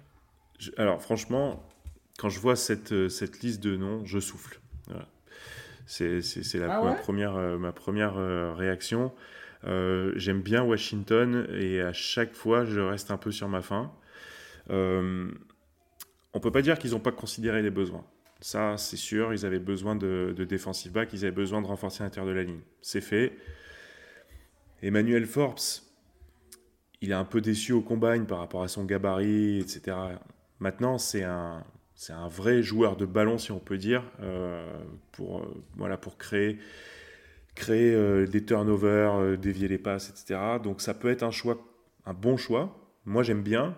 alors 0.77 1.01
franchement, 1.01 1.63
quand 2.17 2.29
je 2.29 2.39
vois 2.39 2.55
cette, 2.55 2.91
euh, 2.91 3.09
cette 3.09 3.41
liste 3.41 3.61
de 3.61 3.75
noms, 3.75 4.05
je 4.05 4.19
souffle. 4.19 4.59
C'est 5.87 6.19
la, 6.55 6.77
ah 6.77 6.83
ma 6.83 6.95
première, 6.95 7.35
euh, 7.35 7.59
ma 7.59 7.71
première 7.71 8.17
euh, 8.17 8.53
réaction. 8.53 9.13
J'aime 10.15 10.41
bien 10.41 10.63
Washington 10.63 11.47
et 11.59 11.81
à 11.81 11.93
chaque 11.93 12.33
fois, 12.33 12.65
je 12.65 12.79
reste 12.79 13.11
un 13.11 13.17
peu 13.17 13.31
sur 13.31 13.47
ma 13.49 13.61
faim. 13.61 13.91
On 16.35 16.41
peut 16.41 16.51
pas 16.51 16.61
dire 16.61 16.77
qu'ils 16.77 16.91
n'ont 16.91 16.99
pas 16.99 17.13
considéré 17.13 17.61
les 17.61 17.71
besoins. 17.71 18.03
Ça, 18.41 18.75
c'est 18.77 18.97
sûr, 18.97 19.33
ils 19.33 19.45
avaient 19.45 19.57
besoin 19.57 19.95
de, 19.95 20.35
de 20.37 20.89
back, 20.89 21.13
ils 21.13 21.23
avaient 21.23 21.31
besoin 21.31 21.61
de 21.61 21.67
renforcer 21.67 22.03
l'intérieur 22.03 22.31
de 22.31 22.37
la 22.37 22.43
ligne. 22.43 22.59
C'est 22.81 22.99
fait. 22.99 23.37
Emmanuel 24.83 25.25
Forbes, 25.25 25.57
il 26.99 27.11
est 27.11 27.15
un 27.15 27.23
peu 27.23 27.39
déçu 27.39 27.71
au 27.71 27.81
combine 27.81 28.25
par 28.25 28.39
rapport 28.39 28.63
à 28.63 28.67
son 28.67 28.83
gabarit, 28.83 29.59
etc. 29.59 29.95
Maintenant, 30.59 30.97
c'est 30.97 31.23
un, 31.23 31.63
c'est 31.95 32.11
un 32.11 32.27
vrai 32.27 32.61
joueur 32.61 32.97
de 32.97 33.05
ballon, 33.05 33.37
si 33.37 33.53
on 33.53 33.59
peut 33.59 33.77
dire, 33.77 34.03
euh, 34.21 34.77
pour, 35.13 35.39
euh, 35.39 35.63
voilà, 35.77 35.95
pour 35.95 36.17
créer, 36.17 36.59
créer 37.55 37.93
euh, 37.93 38.27
des 38.27 38.43
turnovers, 38.43 39.37
dévier 39.37 39.69
les 39.69 39.77
passes, 39.77 40.09
etc. 40.09 40.59
Donc 40.61 40.81
ça 40.81 40.93
peut 40.93 41.09
être 41.09 41.23
un 41.23 41.31
choix, 41.31 41.57
un 42.05 42.13
bon 42.13 42.35
choix. 42.35 42.77
Moi, 43.05 43.23
j'aime 43.23 43.41
bien. 43.41 43.77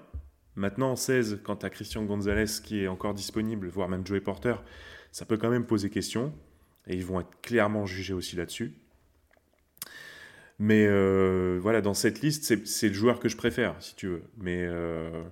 Maintenant, 0.57 0.91
en 0.91 0.95
16, 0.95 1.41
quant 1.43 1.53
à 1.53 1.69
Christian 1.69 2.03
Gonzalez 2.03 2.45
qui 2.63 2.81
est 2.81 2.87
encore 2.87 3.13
disponible, 3.13 3.67
voire 3.67 3.87
même 3.89 4.05
Joey 4.05 4.21
Porter, 4.21 4.55
ça 5.11 5.23
peut 5.23 5.37
quand 5.37 5.51
même 5.51 5.67
poser 5.67 5.91
question. 5.91 6.33
Et 6.87 6.95
ils 6.95 7.05
vont 7.05 7.19
être 7.19 7.41
clairement 7.43 7.85
jugés 7.85 8.13
aussi 8.13 8.35
là-dessus. 8.35 8.73
Mais 10.57 10.87
euh, 10.87 11.59
voilà, 11.61 11.81
dans 11.81 11.93
cette 11.93 12.21
liste, 12.21 12.65
c'est 12.65 12.87
le 12.87 12.93
joueur 12.95 13.19
que 13.19 13.29
je 13.29 13.37
préfère, 13.37 13.75
si 13.79 13.95
tu 13.95 14.07
veux. 14.07 14.23
Mais 14.39 14.65
euh, 14.65 15.23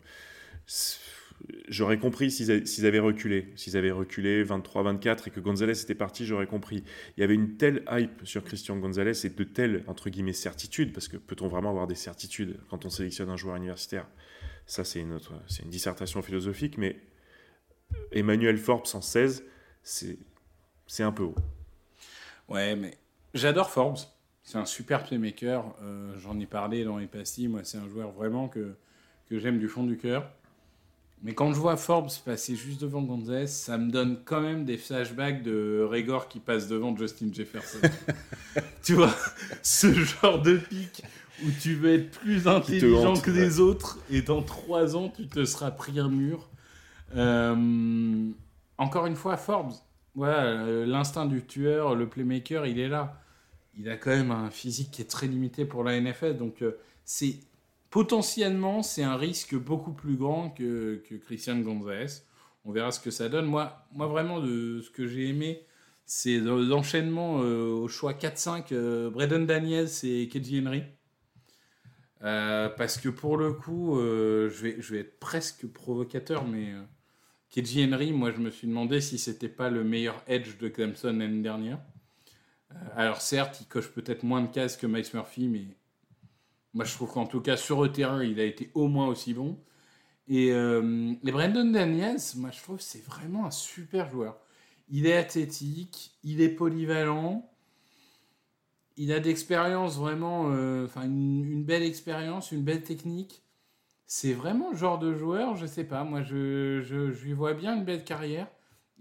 j'aurais 1.70 1.98
compris 1.98 2.30
s'ils 2.30 2.86
avaient 2.86 3.00
reculé. 3.00 3.48
S'ils 3.56 3.78
avaient 3.78 3.90
reculé 3.90 4.44
23-24 4.44 5.28
et 5.28 5.32
que 5.32 5.40
Gonzalez 5.40 5.82
était 5.82 5.96
parti, 5.96 6.28
j'aurais 6.28 6.46
compris. 6.46 6.84
Il 7.18 7.22
y 7.22 7.24
avait 7.24 7.34
une 7.34 7.58
telle 7.58 7.84
hype 7.90 8.22
sur 8.26 8.44
Christian 8.44 8.78
Gonzalez 8.78 9.26
et 9.26 9.30
de 9.30 9.44
telles, 9.44 9.84
entre 9.88 10.12
guillemets, 10.12 10.34
certitudes, 10.34 10.94
parce 10.94 11.08
que 11.08 11.18
peut-on 11.18 11.48
vraiment 11.48 11.72
avoir 11.72 11.88
des 11.88 11.96
certitudes 11.96 12.60
quand 12.70 12.86
on 12.86 12.92
sélectionne 12.92 13.32
un 13.32 13.38
joueur 13.38 13.56
universitaire? 13.56 14.06
Ça, 14.68 14.84
c'est 14.84 15.00
une, 15.00 15.14
autre, 15.14 15.34
une 15.64 15.70
dissertation 15.70 16.22
philosophique, 16.22 16.78
mais 16.78 17.00
Emmanuel 18.12 18.58
Forbes 18.58 18.88
en 18.94 19.02
16, 19.02 19.44
c'est 19.84 21.04
un 21.04 21.12
peu 21.12 21.24
haut. 21.24 21.36
Ouais, 22.50 22.76
mais 22.76 22.98
j'adore 23.34 23.70
Forbes. 23.70 24.00
C'est 24.44 24.58
un 24.58 24.66
super 24.66 25.04
playmaker. 25.04 25.76
Euh, 25.82 26.14
J'en 26.20 26.40
ai 26.40 26.46
parlé 26.46 26.84
dans 26.84 26.98
les 26.98 27.08
pastilles. 27.08 27.48
Moi, 27.48 27.62
c'est 27.64 27.78
un 27.80 27.88
joueur 27.90 28.12
vraiment 28.12 28.48
que, 28.48 28.76
que 29.28 29.40
j'aime 29.40 29.58
du 29.58 29.68
fond 29.68 29.84
du 29.84 29.98
cœur. 29.98 30.32
Mais 31.24 31.34
quand 31.34 31.52
je 31.54 31.60
vois 31.60 31.78
Forbes 31.78 32.12
passer 32.24 32.56
juste 32.56 32.82
devant 32.82 33.02
Gonzalez, 33.02 33.48
ça 33.48 33.80
me 33.80 33.90
donne 33.90 34.22
quand 34.24 34.42
même 34.42 34.66
des 34.66 34.78
flashbacks 34.78 35.42
de 35.42 35.84
Régor 35.90 36.28
qui 36.28 36.40
passe 36.40 36.68
devant 36.68 36.96
Justin 36.96 37.34
Jefferson. 37.34 37.80
tu 38.84 38.94
vois, 38.94 39.16
ce 39.64 39.92
genre 39.92 40.42
de 40.42 40.58
pic 40.58 41.04
où 41.44 41.50
tu 41.62 41.76
veux 41.76 41.94
être 41.94 42.12
plus 42.12 42.48
intelligent 42.48 43.16
que 43.16 43.32
les 43.32 43.60
autres 43.60 44.00
et 44.10 44.22
dans 44.22 44.42
trois 44.42 44.96
ans, 44.96 45.10
tu 45.10 45.28
te 45.28 45.44
seras 45.46 45.72
pris 45.72 46.00
un 46.00 46.10
mur. 46.10 46.50
Euh, 47.16 48.30
encore 48.78 49.06
une 49.06 49.16
fois, 49.16 49.38
Forbes, 49.38 49.74
voilà, 50.16 50.44
euh, 50.44 50.86
l'instinct 50.86 51.26
du 51.26 51.44
tueur, 51.46 51.96
le 51.96 52.08
playmaker, 52.08 52.66
il 52.66 52.80
est 52.80 52.90
là 52.90 53.22
il 53.78 53.90
a 53.90 53.98
quand 53.98 54.12
même 54.12 54.32
un 54.32 54.50
physique 54.50 54.92
qui 54.92 55.02
est 55.02 55.10
très 55.10 55.28
limité 55.28 55.66
pour 55.66 55.84
la 55.84 56.00
NFL. 56.00 56.38
Donc, 56.38 56.62
euh, 56.62 56.78
c'est 57.04 57.36
potentiellement, 57.90 58.84
c'est 58.84 59.04
un 59.04 59.16
risque 59.16 59.56
beaucoup 59.56 59.94
plus 59.94 60.16
grand 60.16 60.50
que, 60.50 61.04
que, 61.08 61.16
Christian 61.16 61.60
Gonzalez. 61.60 62.24
On 62.64 62.72
verra 62.72 62.92
ce 62.92 63.00
que 63.00 63.12
ça 63.12 63.30
donne. 63.30 63.46
Moi, 63.46 63.86
moi 63.94 64.08
vraiment, 64.08 64.40
de 64.40 64.82
ce 64.82 64.90
que 64.90 65.08
j'ai 65.08 65.30
aimé, 65.30 65.62
c'est 66.06 66.40
l'enchaînement 66.40 67.42
euh, 67.42 67.70
au 67.70 67.88
choix 67.88 68.14
4-5, 68.14 68.68
euh, 68.72 69.10
Braden 69.10 69.46
Daniels 69.46 69.90
et 70.04 70.28
KJ 70.28 70.66
Henry. 70.66 70.84
Parce 72.78 72.98
que 72.98 73.10
pour 73.10 73.38
le 73.38 73.54
coup, 73.54 73.98
je, 74.00 74.62
vais, 74.62 74.76
je 74.80 74.94
vais 74.94 75.02
être 75.02 75.20
presque 75.20 75.68
provocateur, 75.68 76.46
mais 76.46 76.74
KJ 77.56 77.88
Henry, 77.90 78.12
moi 78.12 78.32
je 78.32 78.40
me 78.40 78.50
suis 78.50 78.68
demandé 78.68 79.00
si 79.00 79.18
c'était 79.18 79.48
pas 79.48 79.70
le 79.70 79.86
meilleur 79.86 80.22
edge 80.28 80.58
de 80.58 80.68
Clemson 80.68 81.16
l'année 81.18 81.42
dernière. 81.42 81.80
Euh, 82.72 82.76
alors 82.96 83.22
certes, 83.22 83.60
il 83.62 83.68
coche 83.68 83.88
peut-être 83.88 84.24
moins 84.24 84.42
de 84.42 84.48
cases 84.48 84.76
que 84.76 84.88
Max 84.88 85.14
Murphy, 85.14 85.48
mais 85.48 85.66
moi 86.74 86.84
je 86.84 86.94
trouve 86.94 87.14
qu'en 87.14 87.26
tout 87.26 87.40
cas 87.40 87.56
sur 87.56 87.82
le 87.82 87.92
terrain, 87.94 88.24
il 88.26 88.42
a 88.42 88.44
été 88.44 88.72
au 88.74 88.90
moins 88.90 89.08
aussi 89.08 89.34
bon. 89.34 89.58
Et 90.28 90.52
euh, 90.52 91.14
les 91.24 91.32
Brandon 91.32 91.64
Daniels, 91.72 92.20
moi 92.36 92.52
je 92.52 92.62
trouve 92.62 92.82
c'est 92.82 93.04
vraiment 93.06 93.46
un 93.46 93.52
super 93.52 94.12
joueur. 94.12 94.38
Il 94.90 95.06
est 95.06 95.16
athlétique, 95.16 96.18
il 96.24 96.42
est 96.42 96.50
polyvalent, 96.50 97.50
il 98.98 99.12
a 99.12 99.20
d'expérience 99.20 99.98
vraiment, 99.98 100.52
euh, 100.52 100.86
enfin 100.86 101.04
une, 101.04 101.64
belle 101.64 101.84
expérience, 101.84 102.52
une 102.52 102.64
belle 102.64 102.84
technique. 102.84 103.44
C'est 104.08 104.34
vraiment 104.34 104.72
le 104.72 104.78
genre 104.78 105.00
de 105.00 105.14
joueur, 105.14 105.56
je 105.56 105.66
sais 105.66 105.84
pas, 105.84 106.04
moi 106.04 106.22
je, 106.22 106.82
je, 106.82 107.12
je 107.12 107.26
lui 107.26 107.34
vois 107.34 107.54
bien 107.54 107.76
une 107.76 107.86
belle 107.86 108.04
carrière. 108.04 108.48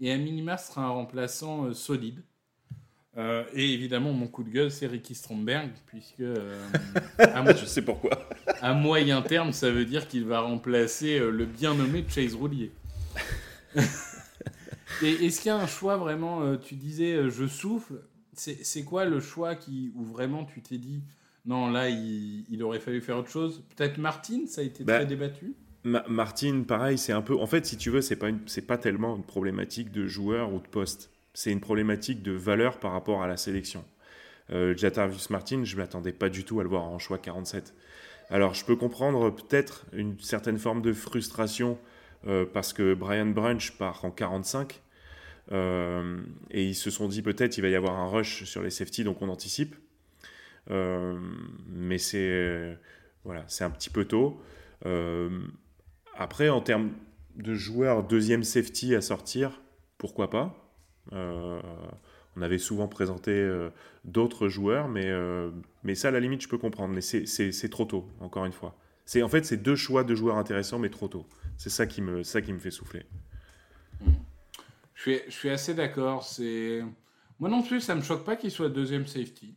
Et 0.01 0.11
à 0.11 0.17
minima, 0.17 0.57
ce 0.57 0.71
sera 0.71 0.85
un 0.85 0.89
remplaçant 0.89 1.73
solide. 1.73 2.21
Euh, 3.17 3.45
et 3.53 3.73
évidemment, 3.73 4.11
mon 4.11 4.27
coup 4.27 4.43
de 4.43 4.49
gueule, 4.49 4.71
c'est 4.71 4.87
Ricky 4.87 5.15
Stromberg, 5.15 5.71
puisque. 5.85 6.19
Euh, 6.19 6.59
je 7.57 7.65
sais 7.65 7.81
pourquoi. 7.81 8.27
à 8.61 8.73
moyen 8.73 9.21
terme, 9.21 9.53
ça 9.53 9.71
veut 9.71 9.85
dire 9.85 10.07
qu'il 10.07 10.25
va 10.25 10.41
remplacer 10.41 11.19
euh, 11.19 11.29
le 11.29 11.45
bien 11.45 11.73
nommé 11.75 12.03
Chase 12.07 12.35
Roulier. 12.35 12.71
et 15.01 15.25
est-ce 15.25 15.41
qu'il 15.41 15.47
y 15.47 15.51
a 15.51 15.57
un 15.57 15.67
choix 15.67 15.95
vraiment 15.95 16.57
Tu 16.57 16.75
disais, 16.75 17.29
je 17.29 17.47
souffle. 17.47 18.01
C'est 18.35 18.83
quoi 18.83 19.05
le 19.05 19.19
choix 19.19 19.55
qui, 19.55 19.91
où 19.95 20.03
vraiment 20.03 20.45
tu 20.45 20.61
t'es 20.61 20.77
dit, 20.77 21.03
non, 21.45 21.69
là, 21.69 21.89
il, 21.89 22.63
aurait 22.63 22.79
fallu 22.79 23.01
faire 23.01 23.17
autre 23.17 23.29
chose? 23.29 23.63
Peut-être 23.75 23.97
Martin, 23.97 24.45
ça 24.47 24.61
a 24.61 24.63
été 24.63 24.83
bah, 24.83 24.97
très 24.97 25.05
débattu? 25.05 25.55
Martin, 25.83 26.63
pareil, 26.67 26.97
c'est 26.97 27.13
un 27.13 27.21
peu. 27.21 27.37
En 27.37 27.45
fait, 27.45 27.65
si 27.65 27.77
tu 27.77 27.91
veux, 27.91 28.01
c'est 28.01 28.15
pas, 28.15 28.29
pas 28.67 28.77
tellement 28.77 29.15
une 29.15 29.23
problématique 29.23 29.91
de 29.91 30.07
joueur 30.07 30.51
ou 30.53 30.59
de 30.59 30.67
poste 30.67 31.11
c'est 31.35 31.51
une 31.51 31.59
problématique 31.59 32.23
de 32.23 32.31
valeur 32.31 32.79
par 32.79 32.93
rapport 32.93 33.21
à 33.21 33.27
la 33.27 33.37
sélection. 33.37 33.85
Euh, 34.51 34.75
Jatavius 34.75 35.29
Martin, 35.29 35.63
je 35.63 35.75
ne 35.75 35.81
m'attendais 35.81 36.13
pas 36.13 36.29
du 36.29 36.43
tout 36.43 36.59
à 36.59 36.63
le 36.63 36.69
voir 36.69 36.83
en 36.83 36.97
choix 36.97 37.17
47. 37.17 37.73
Alors 38.29 38.53
je 38.55 38.65
peux 38.65 38.75
comprendre 38.75 39.29
peut-être 39.29 39.85
une 39.93 40.19
certaine 40.19 40.57
forme 40.57 40.81
de 40.81 40.93
frustration 40.93 41.77
euh, 42.25 42.45
parce 42.51 42.73
que 42.73 42.93
Brian 42.93 43.27
Brunch 43.27 43.77
part 43.77 44.03
en 44.05 44.11
45 44.11 44.81
euh, 45.51 46.19
et 46.51 46.65
ils 46.65 46.75
se 46.75 46.89
sont 46.89 47.07
dit 47.07 47.21
peut-être 47.21 47.57
il 47.57 47.61
va 47.61 47.69
y 47.69 47.75
avoir 47.75 47.99
un 47.99 48.07
rush 48.07 48.45
sur 48.45 48.63
les 48.63 48.69
safety 48.71 49.03
donc 49.03 49.21
on 49.21 49.29
anticipe. 49.29 49.75
Euh, 50.71 51.19
mais 51.67 51.97
c'est 51.99 52.77
voilà, 53.23 53.43
c'est 53.47 53.63
un 53.63 53.69
petit 53.69 53.89
peu 53.89 54.05
tôt. 54.05 54.41
après 56.17 56.49
en 56.49 56.61
termes 56.61 56.91
de 57.35 57.53
joueurs 57.53 58.03
deuxième 58.03 58.43
safety 58.43 58.95
à 58.95 59.01
sortir, 59.01 59.61
pourquoi 59.97 60.29
pas? 60.29 60.65
Euh, 61.13 61.61
On 62.37 62.41
avait 62.41 62.57
souvent 62.57 62.87
présenté 62.87 63.31
euh, 63.31 63.69
d'autres 64.03 64.49
joueurs, 64.49 64.89
mais, 64.89 65.05
euh, 65.05 65.51
mais 65.83 65.95
ça, 65.95 66.09
à 66.09 66.11
la 66.11 66.19
limite, 66.19 66.41
je 66.41 66.49
peux 66.49 66.57
comprendre. 66.57 66.93
Mais 66.93 67.01
c'est 67.01 67.69
trop 67.69 67.85
tôt, 67.85 68.09
encore 68.19 68.45
une 68.45 68.51
fois. 68.51 68.75
En 69.21 69.29
fait, 69.29 69.45
c'est 69.45 69.57
deux 69.57 69.75
choix 69.75 70.03
de 70.03 70.15
joueurs 70.15 70.37
intéressants, 70.37 70.79
mais 70.79 70.89
trop 70.89 71.07
tôt. 71.07 71.25
C'est 71.57 71.69
ça, 71.69 71.85
qui 71.85 72.01
me, 72.01 72.23
ça 72.23 72.41
qui 72.41 72.51
me 72.51 72.59
fait 72.59 72.71
souffler. 72.71 73.03
Je 75.05 75.29
suis, 75.29 75.49
assez 75.49 75.73
d'accord. 75.73 76.27
Moi 77.39 77.49
non 77.49 77.61
plus, 77.61 77.81
ça 77.81 77.95
me 77.95 78.01
choque 78.01 78.23
pas 78.23 78.35
qu'il 78.35 78.51
soit 78.51 78.69
deuxième 78.69 79.05
safety. 79.05 79.55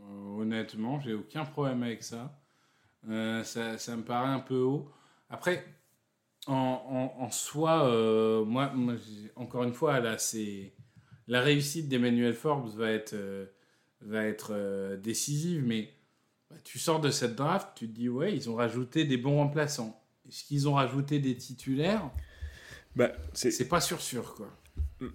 Euh, 0.00 0.40
honnêtement, 0.40 1.00
j'ai 1.00 1.14
aucun 1.14 1.44
problème 1.44 1.82
avec 1.82 2.02
ça. 2.02 2.38
ça. 3.44 3.78
ça. 3.78 3.96
me 3.96 4.02
paraît 4.02 4.32
un 4.32 4.40
peu 4.40 4.58
haut. 4.58 4.90
Après, 5.30 5.64
en, 6.46 7.30
soi, 7.30 8.44
moi 8.44 8.72
encore 9.36 9.64
une 9.64 9.72
fois, 9.72 10.00
là, 10.00 10.18
c'est 10.18 10.72
la 11.28 11.40
réussite 11.40 11.88
d'Emmanuel 11.88 12.34
Forbes 12.34 12.68
va 12.76 12.90
être, 12.90 13.14
euh, 13.14 13.46
va 14.00 14.24
être 14.24 14.50
euh, 14.52 14.96
décisive, 14.96 15.64
mais 15.64 15.90
bah, 16.50 16.56
tu 16.64 16.78
sors 16.78 17.00
de 17.00 17.10
cette 17.10 17.36
draft, 17.36 17.68
tu 17.74 17.88
te 17.88 17.94
dis, 17.94 18.08
ouais, 18.08 18.34
ils 18.34 18.50
ont 18.50 18.54
rajouté 18.54 19.04
des 19.04 19.16
bons 19.16 19.36
remplaçants. 19.36 19.98
Est-ce 20.28 20.44
qu'ils 20.44 20.68
ont 20.68 20.74
rajouté 20.74 21.18
des 21.18 21.36
titulaires? 21.36 22.10
Bah, 22.96 23.12
C'est 23.32 23.68
pas 23.68 23.80
sûr 23.80 24.00
sûr, 24.00 24.34
quoi. 24.34 24.48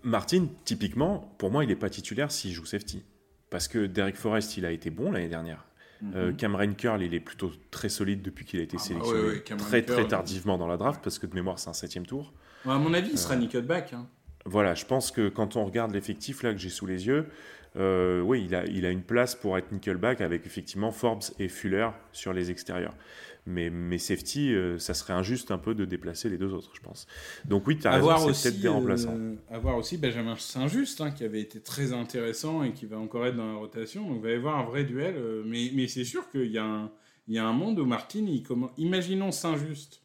Martin, 0.03 0.47
typiquement, 0.65 1.33
pour 1.37 1.51
moi, 1.51 1.63
il 1.63 1.67
n'est 1.67 1.75
pas 1.75 1.89
titulaire 1.89 2.31
s'il 2.31 2.51
joue 2.51 2.65
safety. 2.65 3.03
Parce 3.49 3.67
que 3.67 3.85
Derek 3.85 4.17
Forrest, 4.17 4.57
il 4.57 4.65
a 4.65 4.71
été 4.71 4.89
bon 4.89 5.11
l'année 5.11 5.29
dernière. 5.29 5.65
Mhm. 6.01 6.11
Euh, 6.15 6.33
Cameron 6.33 6.73
Curl, 6.73 7.01
il 7.01 7.13
est 7.13 7.19
plutôt 7.19 7.51
très 7.71 7.89
solide 7.89 8.21
depuis 8.21 8.45
qu'il 8.45 8.59
a 8.59 8.63
été 8.63 8.77
ah 8.79 8.93
bah 8.93 9.03
sélectionné 9.03 9.41
très 9.57 9.81
très 9.83 10.07
tardivement 10.07 10.57
dans 10.57 10.67
la 10.67 10.77
draft, 10.77 11.01
parce 11.03 11.17
que 11.17 11.25
de 11.25 11.33
mémoire, 11.33 11.57
c'est 11.59 11.69
un 11.69 11.73
septième 11.73 12.05
tour. 12.05 12.33
à 12.65 12.77
mon 12.77 12.93
avis, 12.93 13.11
il 13.11 13.17
sera 13.17 13.35
nickelback. 13.35 13.93
Hein. 13.93 14.07
Voilà, 14.45 14.75
je 14.75 14.85
pense 14.85 15.11
que 15.11 15.27
quand 15.27 15.55
on 15.55 15.65
regarde 15.65 15.91
l'effectif 15.91 16.43
là 16.43 16.53
que 16.53 16.59
j'ai 16.59 16.69
sous 16.69 16.85
les 16.85 17.07
yeux, 17.07 17.27
euh, 17.77 18.21
oui, 18.21 18.43
il 18.45 18.55
a, 18.55 18.65
il 18.65 18.85
a 18.85 18.91
une 18.91 19.03
place 19.03 19.35
pour 19.35 19.57
être 19.57 19.71
nickelback 19.71 20.21
avec 20.21 20.45
effectivement 20.45 20.91
Forbes 20.91 21.23
et 21.39 21.47
Fuller 21.47 21.89
sur 22.11 22.33
les 22.33 22.51
extérieurs. 22.51 22.95
Mais, 23.45 23.69
mais 23.69 23.97
safety, 23.97 24.53
euh, 24.53 24.77
ça 24.77 24.93
serait 24.93 25.13
injuste 25.13 25.51
un 25.51 25.57
peu 25.57 25.73
de 25.73 25.85
déplacer 25.85 26.27
les 26.29 26.37
deux 26.37 26.53
autres, 26.53 26.71
je 26.75 26.81
pense. 26.81 27.07
Donc 27.45 27.65
oui, 27.65 27.77
tu 27.77 27.87
as 27.87 27.91
raison, 27.91 28.33
c'est 28.33 28.49
peut-être 28.49 28.61
des 28.61 28.67
remplaçants. 28.67 29.15
Euh, 29.17 29.35
avoir 29.49 29.77
aussi 29.77 29.97
Benjamin 29.97 30.35
Saint-Just, 30.35 30.99
hein, 30.99 31.11
qui 31.11 31.23
avait 31.23 31.39
été 31.39 31.61
très 31.61 31.93
intéressant 31.93 32.63
et 32.63 32.73
qui 32.73 32.85
va 32.85 32.99
encore 32.99 33.25
être 33.25 33.37
dans 33.37 33.47
la 33.47 33.57
rotation. 33.57 34.05
Donc 34.05 34.17
il 34.17 34.23
va 34.23 34.31
y 34.31 34.33
avoir 34.33 34.57
un 34.57 34.65
vrai 34.65 34.83
duel. 34.83 35.15
mais 35.45 35.71
mais 35.73 35.87
c'est 35.87 36.03
sûr 36.03 36.29
qu'il 36.29 36.51
y, 36.51 36.57
a 36.57 36.65
un, 36.65 36.91
il 37.27 37.35
y 37.35 37.37
a 37.37 37.45
un 37.45 37.53
monde 37.53 37.79
où 37.79 37.85
Martin, 37.85 38.25
il 38.27 38.43
imaginons 38.77 39.31
Saint-Just 39.31 40.01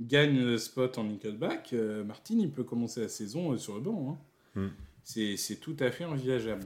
gagne 0.00 0.38
le 0.38 0.58
spot 0.58 0.98
en 0.98 1.04
nickelback, 1.04 1.72
euh, 1.72 2.04
Martin, 2.04 2.36
il 2.38 2.50
peut 2.50 2.64
commencer 2.64 3.00
la 3.00 3.08
saison 3.08 3.52
euh, 3.52 3.58
sur 3.58 3.74
le 3.74 3.80
banc. 3.80 4.18
Hein. 4.56 4.60
Hmm. 4.60 4.68
C'est 5.04 5.60
tout 5.60 5.76
à 5.80 5.90
fait 5.90 6.04
envisageable. 6.04 6.64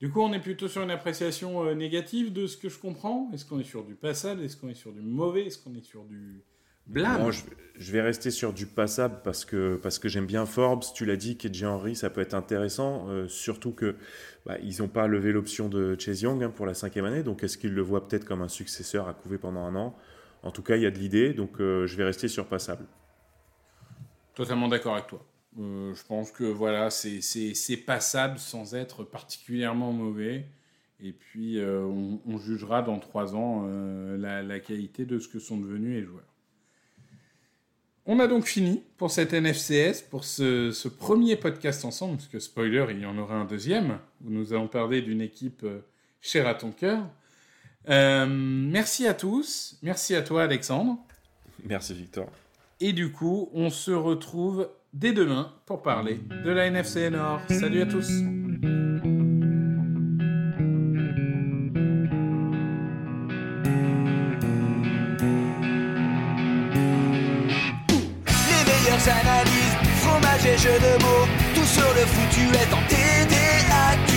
Du 0.00 0.10
coup, 0.10 0.22
on 0.22 0.32
est 0.32 0.40
plutôt 0.40 0.66
sur 0.66 0.82
une 0.82 0.90
appréciation 0.90 1.64
euh, 1.64 1.74
négative 1.74 2.32
de 2.32 2.46
ce 2.46 2.56
que 2.56 2.68
je 2.68 2.78
comprends. 2.78 3.30
Est-ce 3.34 3.44
qu'on 3.44 3.60
est 3.60 3.64
sur 3.64 3.84
du 3.84 3.94
passable? 3.94 4.42
Est-ce 4.42 4.56
qu'on 4.56 4.68
est 4.68 4.74
sur 4.74 4.92
du 4.92 5.02
mauvais? 5.02 5.46
Est-ce 5.46 5.58
qu'on 5.58 5.74
est 5.74 5.84
sur 5.84 6.04
du 6.04 6.42
blâme? 6.86 7.30
Je, 7.76 7.92
vais 7.92 8.00
rester 8.00 8.30
sur 8.30 8.52
du 8.52 8.66
passable 8.66 9.20
parce 9.22 9.44
que, 9.44 9.78
parce 9.82 9.98
que 9.98 10.08
j'aime 10.08 10.26
bien 10.26 10.46
Forbes. 10.46 10.84
Tu 10.94 11.04
l'as 11.04 11.16
dit, 11.16 11.36
KJ 11.36 11.64
Henry, 11.64 11.94
ça 11.96 12.08
peut 12.08 12.22
être 12.22 12.34
intéressant. 12.34 13.08
surtout 13.28 13.72
que 13.72 13.96
bah, 14.46 14.56
ils 14.62 14.80
n'ont 14.80 14.88
pas 14.88 15.06
levé 15.06 15.32
l'option 15.32 15.68
de 15.68 15.96
Chase 15.98 16.22
Young 16.22 16.42
hein, 16.42 16.50
pour 16.50 16.64
la 16.64 16.74
cinquième 16.74 17.04
année. 17.04 17.22
Donc, 17.22 17.44
est-ce 17.44 17.58
qu'ils 17.58 17.74
le 17.74 17.82
voient 17.82 18.08
peut-être 18.08 18.24
comme 18.24 18.40
un 18.40 18.48
successeur 18.48 19.06
à 19.06 19.12
couver 19.12 19.36
pendant 19.36 19.64
un 19.64 19.76
an? 19.76 19.94
En 20.42 20.50
tout 20.50 20.62
cas, 20.62 20.76
il 20.76 20.82
y 20.82 20.86
a 20.86 20.90
de 20.90 20.98
l'idée, 20.98 21.34
donc 21.34 21.60
euh, 21.60 21.86
je 21.86 21.96
vais 21.96 22.04
rester 22.04 22.28
sur 22.28 22.46
passable. 22.46 22.86
Totalement 24.34 24.68
d'accord 24.68 24.94
avec 24.94 25.06
toi. 25.06 25.24
Euh, 25.58 25.94
je 25.94 26.02
pense 26.04 26.30
que 26.30 26.44
voilà, 26.44 26.90
c'est 26.90 27.76
passable 27.84 28.38
sans 28.38 28.74
être 28.74 29.04
particulièrement 29.04 29.92
mauvais. 29.92 30.46
Et 31.02 31.12
puis, 31.12 31.58
euh, 31.58 31.82
on, 31.82 32.38
jugera 32.38 32.82
dans 32.82 32.98
trois 32.98 33.34
ans 33.34 33.66
la, 34.18 34.60
qualité 34.60 35.06
de 35.06 35.18
ce 35.18 35.28
que 35.28 35.38
sont 35.38 35.56
devenus 35.56 36.00
les 36.00 36.04
joueurs. 36.04 36.24
On 38.06 38.18
a 38.18 38.26
donc 38.26 38.44
fini 38.44 38.82
pour 38.96 39.10
cette 39.10 39.32
NFCS, 39.32 40.02
pour 40.10 40.24
ce, 40.24 40.72
ce, 40.72 40.88
premier 40.88 41.36
podcast 41.36 41.84
ensemble, 41.84 42.16
parce 42.16 42.28
que 42.28 42.38
spoiler, 42.38 42.86
il 42.90 43.00
y 43.00 43.06
en 43.06 43.16
aura 43.18 43.36
un 43.36 43.44
deuxième, 43.44 43.98
où 44.24 44.30
nous 44.30 44.52
allons 44.52 44.68
parler 44.68 45.00
d'une 45.00 45.20
équipe 45.20 45.64
chère 46.20 46.46
à 46.46 46.54
ton 46.54 46.72
cœur. 46.72 47.06
Euh, 47.88 48.26
merci 48.26 49.06
à 49.06 49.14
tous. 49.14 49.78
Merci 49.82 50.14
à 50.14 50.22
toi, 50.22 50.44
Alexandre. 50.44 50.98
Merci, 51.64 51.94
Victor. 51.94 52.28
Et 52.80 52.92
du 52.92 53.12
coup, 53.12 53.50
on 53.52 53.70
se 53.70 53.90
retrouve 53.90 54.68
dès 54.92 55.12
demain 55.12 55.52
pour 55.66 55.82
parler 55.82 56.20
de 56.44 56.50
la 56.50 56.66
NFC 56.66 57.10
Nord. 57.10 57.40
Salut 57.48 57.82
à 57.82 57.86
tous. 57.86 58.08
Les 68.48 68.62
meilleures 68.66 69.08
analyses, 69.08 69.76
fromage 70.00 70.46
et 70.46 70.58
jeux 70.58 70.78
de 70.78 71.02
mots, 71.02 71.26
tout 71.54 71.64
sur 71.64 71.88
le 71.94 72.06
foutu 72.06 72.48
est 72.48 72.72
en 72.74 72.82
TDAQ. 72.88 74.12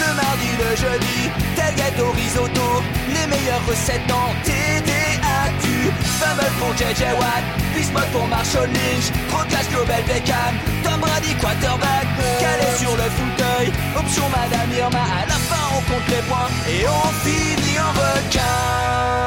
Le 0.00 0.14
mardi, 0.14 0.50
le 0.58 0.76
jeudi, 0.76 1.30
tel 1.54 1.74
gâteau 1.74 2.10
risotto 2.12 2.82
Les 3.08 3.26
meilleures 3.28 3.66
recettes 3.66 4.06
dans 4.08 4.34
TDAQ 4.44 4.95
Fumble 6.26 6.50
pour 6.58 6.72
JJ 6.74 7.02
Watt 7.20 7.44
Bismuth 7.74 8.10
pour 8.12 8.26
Marshall 8.26 8.68
Lynch 8.68 9.12
Procast 9.28 9.70
Global 9.70 10.02
Beckham 10.08 10.54
Tom 10.82 11.00
Brady 11.00 11.34
quarterback. 11.40 12.06
Calé 12.40 12.76
sur 12.76 12.90
le 12.96 13.08
fauteuil 13.18 13.72
Option 13.96 14.24
Madame 14.30 14.72
Irma. 14.76 14.98
À 14.98 15.26
la 15.26 15.34
fin 15.34 15.64
on 15.76 15.80
compte 15.92 16.08
les 16.08 16.22
points 16.28 16.50
Et 16.68 16.84
on 16.88 17.08
finit 17.24 17.78
en 17.78 17.92
requin 17.92 19.26